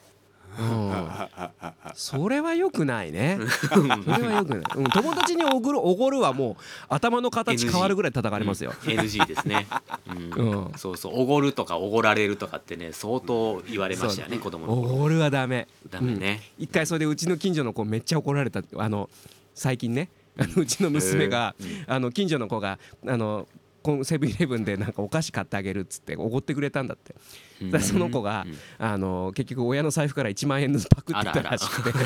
[1.94, 3.38] それは良くないね。
[3.68, 9.66] それは良くない、うん、友達におごるおごるはもう頭の形変わるぐらい叩かれますよ、NG ですね、
[10.08, 10.30] うん。
[10.30, 10.72] うん。
[10.76, 11.12] そうそう。
[11.14, 14.94] おごるとかおごられるとかってね相当言われましたよね子供の頃。
[14.94, 15.68] おごるはダメ。
[15.90, 18.62] ダメね、一回それでうちの近所の子めっちゃ怒られた。
[18.76, 19.08] あの
[19.54, 20.08] 最近ね。
[20.56, 21.54] うちの娘が、
[21.86, 23.46] あの近所の子があの
[23.84, 27.14] このセブンイレブンでなんかお菓子買ってあげるっつっておごってくれたんだって、
[27.60, 27.80] うん。
[27.82, 28.56] その子が、うん。
[28.78, 31.98] あの結局親の財布から1万円ずつパクってたらしくて。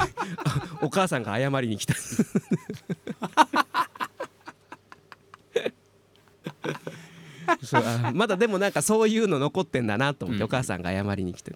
[0.80, 1.94] お母さんが謝りに来た。
[7.62, 10.46] そうあまだでもなんかそういうの残ってんだなと思って、うん。
[10.46, 11.54] お母さんが謝りに来て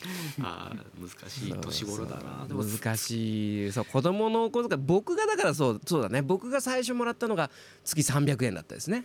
[0.42, 2.46] あー難しい年頃だな。
[2.46, 3.72] でも難しい。
[3.72, 6.22] そう子供のお小遣い僕がだからそうそうだね。
[6.22, 7.50] 僕が最初もらったのが
[7.84, 9.04] 月300円だったですね、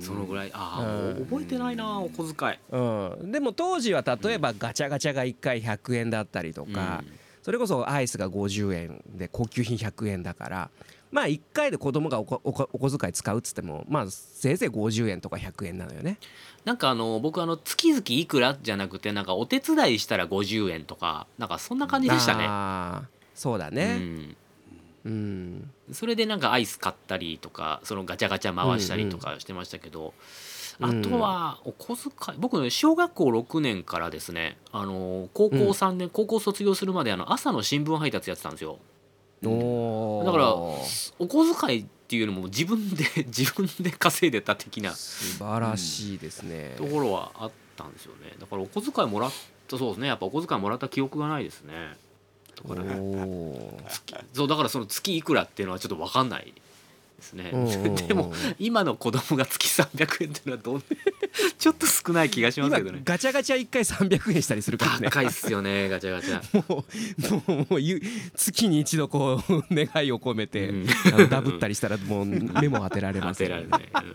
[0.00, 0.50] そのぐらい。
[0.52, 1.16] ああうん。
[1.16, 2.58] もう覚えてないなお小遣い。
[2.70, 7.04] うん、でも当時は例えばガチャガチャが1回100円だったりとか、
[7.42, 10.70] それこそアイスが50円で高級品100円だから
[11.10, 16.18] まあ1回で子供がおこおこお小遣い使うっつってもまあせいぜい50円とか100円なのよね。
[16.64, 22.44] なんかあの僕あの月々いくらじゃなくてなんかお手伝いしたら50円とかなんかそんな感じでしたね。
[22.48, 24.36] あーそうだうね、ん
[25.04, 25.70] うん。
[25.92, 30.14] それでなんかアイス買ったりとかそのガチャガチャ回したりとかしてましたけど、
[30.80, 31.00] うんうん。
[31.00, 38.78] あとはお小遣い僕ね小学校6年からですねあの高校3年、高校卒業するまであの朝の新聞配達やってたんですよ
[39.42, 44.92] だからお小遣いっていうのも自分で 自分で稼いでた的な。
[44.92, 46.74] 素晴らしいですね。
[46.76, 48.32] ところはあったんですよね。
[48.38, 49.32] だからお小遣いもらっ
[49.68, 50.08] たそうですね。
[50.08, 51.96] やっぱお小遣いもらった記憶がないですね。
[52.56, 54.24] だからねおー。
[54.32, 56.54] そうだからその月いくらっていうのはちょっと分かんない
[57.26, 57.94] ですね、うんうんうん。
[57.94, 60.82] でも今の子供が月300円っていうのはどん
[61.58, 63.02] ちょっと少ない気がします今けどね。
[63.04, 65.08] ガチャガチャ1回300円したりするからね。
[65.08, 66.68] 高いっすよねガチャガチャ。
[66.68, 66.84] も
[67.48, 68.00] うもうもうゆ
[68.34, 70.86] 月に一度こう願いを込めて、うん。
[71.28, 73.48] ダブったりしたらもう目も当てられません。
[73.48, 74.06] 当てられない、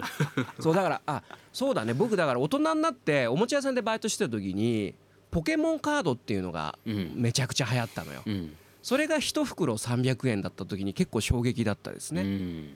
[0.59, 1.93] そうだからあそうだね。
[1.93, 4.95] 僕だから大人になっておもちゃ屋さんでバイトしてた時に
[5.30, 7.12] ポケモンカードっていうのがうん。
[7.16, 8.55] めちゃくちゃ流行ったのよ、うん。
[8.82, 12.70] それが一袋300円だった時に結構衝撃だったですね、うん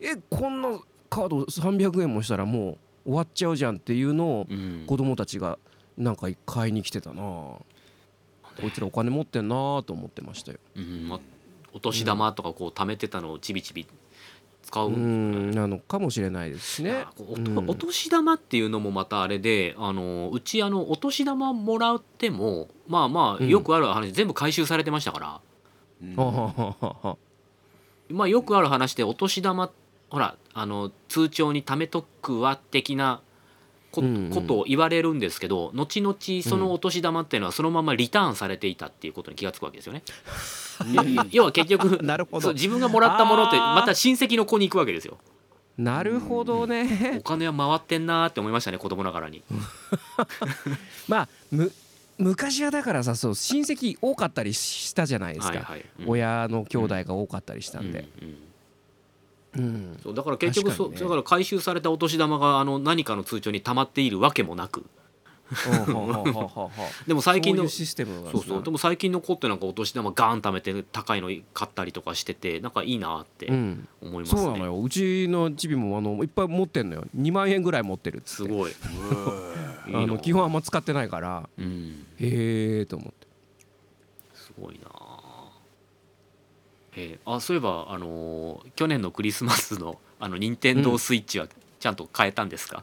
[0.00, 0.78] えこんな
[1.10, 4.84] カード300円もしたらもう終わっちゃうじゃんっていうのをうん。
[4.86, 5.58] 子供たちが
[5.96, 7.22] なんか買いに来てたな。
[7.22, 7.62] こ
[8.66, 10.58] いつらお金持ってんなと思ってましたよ。
[10.76, 11.20] うんま
[11.72, 13.86] お年玉とかこう貯めてたのをちびちび
[14.62, 17.70] 使う、うんなのかもしれないですしねおとうん。
[17.70, 23.48] お年玉っていうのもまたあれであのうちあのお年玉もらってもまあまあうん。
[23.48, 25.40] よくある話、全部回収されてましたから。
[26.02, 26.16] うん。
[28.16, 29.70] まあよくある話でお年玉
[30.10, 33.20] ほらあの通帳に貯めとくわ的な
[33.90, 34.02] こ,、
[34.46, 40.02] とを言われるんですけど後々そのお年玉っていうのはそのままリターンされていたっていうことに気がつくわけですよね。
[41.30, 42.40] 要は結局 なるほど。
[42.42, 45.18] そう自分がもらったものってまた親戚の子に行くわけですよ。
[45.78, 47.16] なるほどね。
[47.20, 49.42] お金は回ってんなーって思いましたね子供ながらに。
[51.08, 51.72] まあむ
[52.18, 55.84] 昔はだからさそう親戚多かったりしたじゃないですか、はいはい。
[56.00, 56.08] うん。
[56.10, 58.47] 親の兄弟が多かったりしたんで、うんうん
[59.56, 59.98] うん。
[60.02, 60.98] そうだから結局そね。
[60.98, 64.84] だから回収されたお年玉があの何かの通帳に溜まっているわけもなく。
[67.06, 74.82] でも最近のそういうシステムがそうでも最近の子ってなんかお年玉ガーン貯めて高いの買ったりとかしててなんかいいなってうん、思いますね、そうなのよ。
[74.82, 77.04] うちのチビもあのいっぱい持ってんのよ。
[77.16, 78.52] 2万円ぐらい持ってるっつって。
[78.52, 78.72] すごい。
[79.94, 81.48] あの基本あんま使ってないから。
[81.58, 82.06] うん。
[82.20, 83.26] へえと思って。
[84.34, 84.90] すごいな
[86.98, 91.46] えーあそういえばあのー去年のクリスマスのあの任天堂スイッチは
[91.78, 92.82] ちゃんと変えたんですか、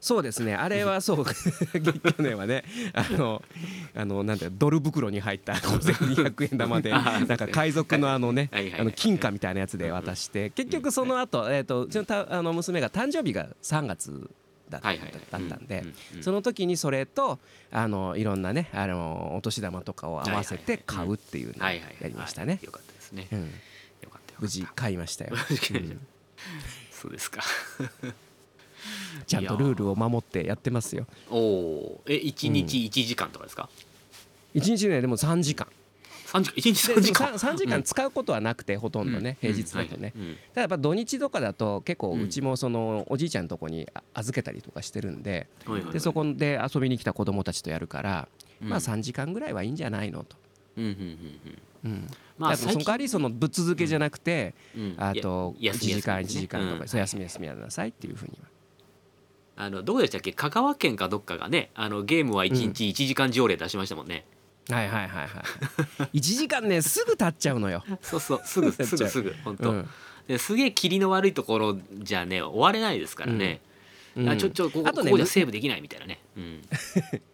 [0.00, 0.54] そうですね。
[0.54, 1.24] あれはそう。
[1.24, 1.32] 去
[2.18, 2.64] 年はね
[2.94, 3.42] あの
[3.94, 8.62] あのなんだよドル袋に入った5200 円玉であなんか海賊のあのねはい。
[8.64, 14.30] はいはいあの金貨みたいなやつで渡して結局その後えっとうちのたあの娘が誕生日が3月
[14.70, 14.82] だっ
[15.30, 17.38] たんでうんうんその時にそれと
[17.70, 21.96] あのいろんなねあのお年玉とかを合わせて買うっていうのをはいはいはい。
[22.00, 22.58] やりましたね。
[22.62, 25.34] よかったですね、うんよかったよかった無事買いましたよ。
[25.74, 26.06] うん。
[26.90, 27.42] そうですか。
[29.26, 31.06] ちゃんとルールを守ってやってますよ。
[31.30, 32.12] おおー。
[32.12, 33.68] え一日1時間とかですか、
[34.54, 35.66] 1日ねでも3時間。
[36.26, 36.54] 三時間？
[36.56, 40.26] 一日で3時間？3, 時間使うことはなくてほとんどね、平日だとね、うん。
[40.26, 40.36] はい。
[40.36, 42.22] ただやっぱ土日とかだと結構うん。
[42.22, 45.92] うちもそのおじいちゃんのとこにあ預けたりとかしてるんではいはいはい。
[45.92, 48.28] でそこで遊びに来た子供たちとやるから
[48.60, 48.68] うん。
[48.68, 50.36] まあ3時間ぐらいはいいんじゃないのと。
[50.76, 50.98] うんうんうん
[51.84, 51.92] うん。
[51.92, 54.94] うんまあその代わりそのぶっ続けじゃなくてうん。
[54.98, 56.40] あと1や休み時間1休みね。
[56.40, 56.80] 時間とうん。
[56.80, 58.48] かそう休み休みやりなさいっていうふうには。
[59.56, 60.32] あのどうでしたっけ？
[60.32, 64.26] 香川県かどっかがねあのゲームは1日1時間条例出しましたもんね、
[64.68, 65.40] はいはいはいは
[66.00, 67.84] い 1時間ねすぐ経っちゃうのよ。
[68.02, 69.88] そうそうすぐ すぐすぐ本当、うん。
[70.26, 73.60] ですげえ霧の悪いところじゃね終われないですからね、
[74.16, 74.28] うん。
[74.28, 76.62] あちょちょここあとねここじゃセーブできないみたいなね、うん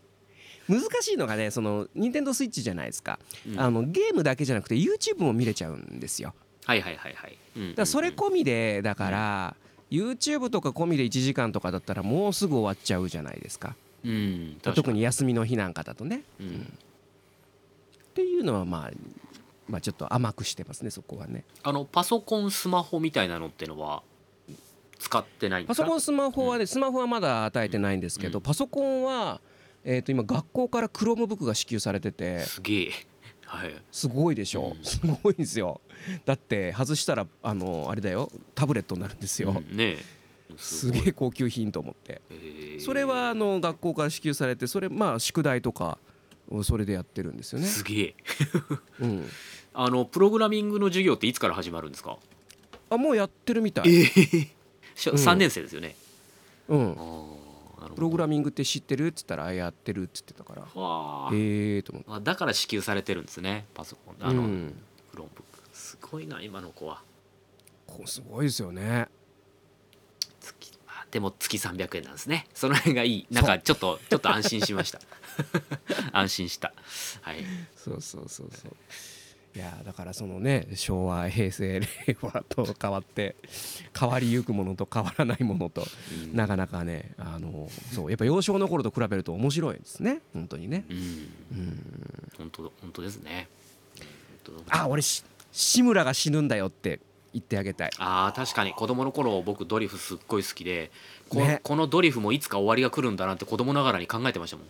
[0.71, 3.19] 難しいのがねその任天堂スイッチじゃないですか、
[3.49, 3.61] うん。
[3.61, 6.35] あのゲームだけじゃなくて YouTube も見れちゃうんですよ。
[6.65, 7.75] はいはいはいはい、うんうんうん。
[7.75, 9.57] だそれ込みでだから、
[9.91, 13.75] YouTube とか込みで1時間とかだったらもうすぐ終わっちゃうじゃないですか。
[14.05, 16.73] うん確か特に休みの日なんかだとね、うん。
[18.11, 18.91] っていうのはまあ
[19.69, 21.45] まあちょっと甘くしてますねそこはね。
[21.63, 24.03] あのパソコンスマホみたいなのってのは
[24.99, 28.43] 使ってないパソコンスマホはねスマホはまだ与えてないんですけど、うん。
[28.43, 29.41] パソコンは
[29.85, 32.41] えー、と今学校から Chromebook が支給されてて。
[32.41, 32.91] すげえ。
[33.47, 33.75] はい。
[33.91, 34.85] すごいでしょ、うん。
[34.85, 35.81] すごいんですよ。
[36.25, 38.31] だって外したらあのあれだよ。
[38.55, 40.05] タブレットになるんですよ、うんねえ。
[40.57, 42.21] すげえ高級品と思って。
[42.31, 42.35] え。
[42.79, 45.99] ーそれはあの学校から支給されてそれまあ宿題とか
[46.63, 48.15] それでやってるんですよね、すげえ。
[49.01, 49.29] うん、
[49.73, 52.19] あのプログラミングの授業っていつから始まるんですか？
[52.91, 54.49] あもうやってるみたい、ええ
[54.97, 55.17] しょうん。
[55.17, 55.95] 3年生ですよね、
[56.69, 56.81] うん。
[56.81, 57.50] あ、あなるほど
[57.95, 59.09] プログラミングって知ってる？
[59.09, 60.63] っつったらあやってるっつってたから。
[60.63, 62.11] へえと思って。
[62.11, 64.17] あだから支給されてるんですねパソコン。
[64.21, 64.75] あの、うん、
[65.11, 67.03] Chromebook すごいな今の子は。
[67.87, 69.09] こうすごいですよね。
[70.41, 72.47] 月あでも月300円なんですね。
[72.55, 73.27] その辺がいい。
[73.31, 75.01] なんかちょっとちょっと安心しました。
[76.13, 76.73] 安心した。
[77.23, 77.45] はい。
[77.77, 78.77] そうそうそうそう
[79.55, 83.35] いやだからそのね昭和平成 令和と変わって
[83.99, 85.85] 変わりゆくものと変わらないものと
[86.25, 86.37] うん。
[86.37, 90.21] なかなかねあのそうやっぱ幼少の頃と比べると面白いですね。
[90.33, 90.85] 本当にね。
[90.89, 90.97] うん。
[90.97, 91.83] うん。
[92.39, 93.49] 本当本当ですね。
[94.69, 97.01] あ俺し志村が死ぬんだよって
[97.33, 97.91] 言ってあげたい。
[97.99, 98.73] あー確かに。
[98.73, 100.91] 子供の頃僕ドリフすっごい好きで
[101.29, 101.61] こ,、ね。
[101.65, 104.67] このドリフもいつか終わりが来るんだなって子供ながらに考えてましたもん。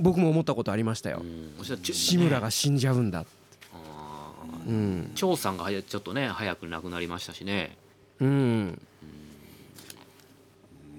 [0.00, 1.22] 僕も思ったことありましたよ、
[1.82, 3.24] 志村が死んじゃうんだあ
[4.66, 5.10] うん。
[5.12, 7.76] ー張さんがはやちょっとね早く亡くなりましたしね。
[8.20, 8.80] うん。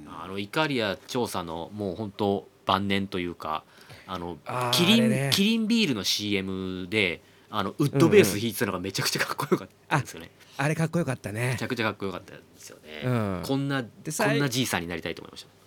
[0.07, 3.63] あのイカリア張さんのもう本当晩年というか
[4.07, 4.37] あの
[4.71, 5.31] キリン、ね。
[5.33, 11.49] キリンビールの CM であのウッドベース弾いてたのがめちゃくちゃかっこよかったんですよね、あれかっこよかったね。
[11.49, 13.43] めちゃくちゃかっこよかったですよね、うん。
[13.45, 15.62] こんなこ最んなじいさんになりたいと思いました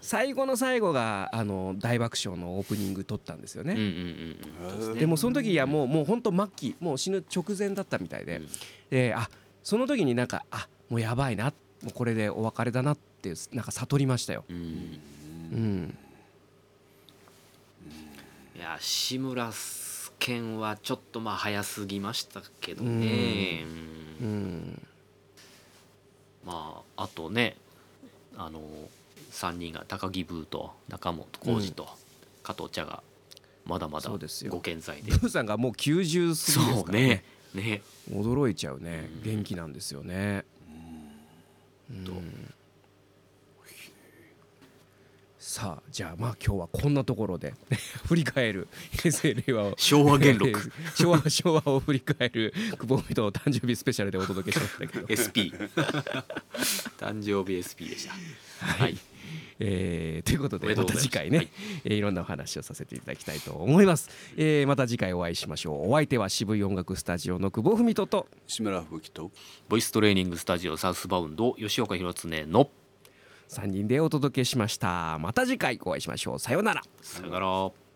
[0.00, 3.86] 最後の最後があの大爆笑のオープニング撮ったんですよね、うんうん
[4.78, 4.98] うんうん。
[4.98, 8.48] でもその時はもうもう本当末期もう死ぬ直前だったみたいで、うん
[8.90, 9.28] であ
[9.62, 14.44] その時になんかあもうやばいなもうこれでお別れだなってなんか悟りましたよ。
[14.48, 14.56] うん。
[14.56, 15.98] うん、
[18.56, 19.52] いや志村
[20.18, 23.64] けんはちょっとまあ早すぎましたけどね、
[24.20, 24.30] ううん。
[24.30, 24.82] ん、
[26.44, 27.56] まああとね
[28.36, 28.60] あの
[29.30, 31.88] 3人が高木ブーと中本浩二と
[32.42, 33.02] 加藤茶が
[33.64, 34.10] まだまだ
[34.48, 35.12] ご健在で。
[35.12, 37.08] ブーさんがもう90過ぎですからね。
[37.08, 37.24] ね。
[37.54, 37.82] ね。
[38.10, 39.08] 驚いちゃうね。
[39.16, 39.22] うん。
[39.22, 40.44] 元気なんですよね。
[41.90, 42.04] うん。
[42.04, 42.12] と
[45.42, 47.54] さあじゃあまあ今日はこんなところで
[48.06, 50.72] 振り返る平成令和を 昭和元禄。
[50.94, 55.06] 昭和昭和を振り返る久保美と誕生日スペシャルでお届けしましたけど。
[55.08, 55.48] SP
[56.98, 58.12] 誕生日 SP でした。
[58.66, 58.98] はい。
[59.60, 61.48] えーということでまた次回ね、はい。
[61.84, 65.90] えーいろんなお話をさせていただきたいと思います、えーまた次回お会いしましょう。
[65.90, 69.30] お相手は渋い音楽スタジオの久保文人と志村吹雪と
[69.70, 72.70] ボイストレーニングスタジオサウスバウンド吉岡弘恒の
[73.50, 75.18] 3人でお届けしました。
[75.18, 76.38] また次回お会いしましょう。
[76.38, 76.82] さようなら。
[77.02, 77.89] さよなら。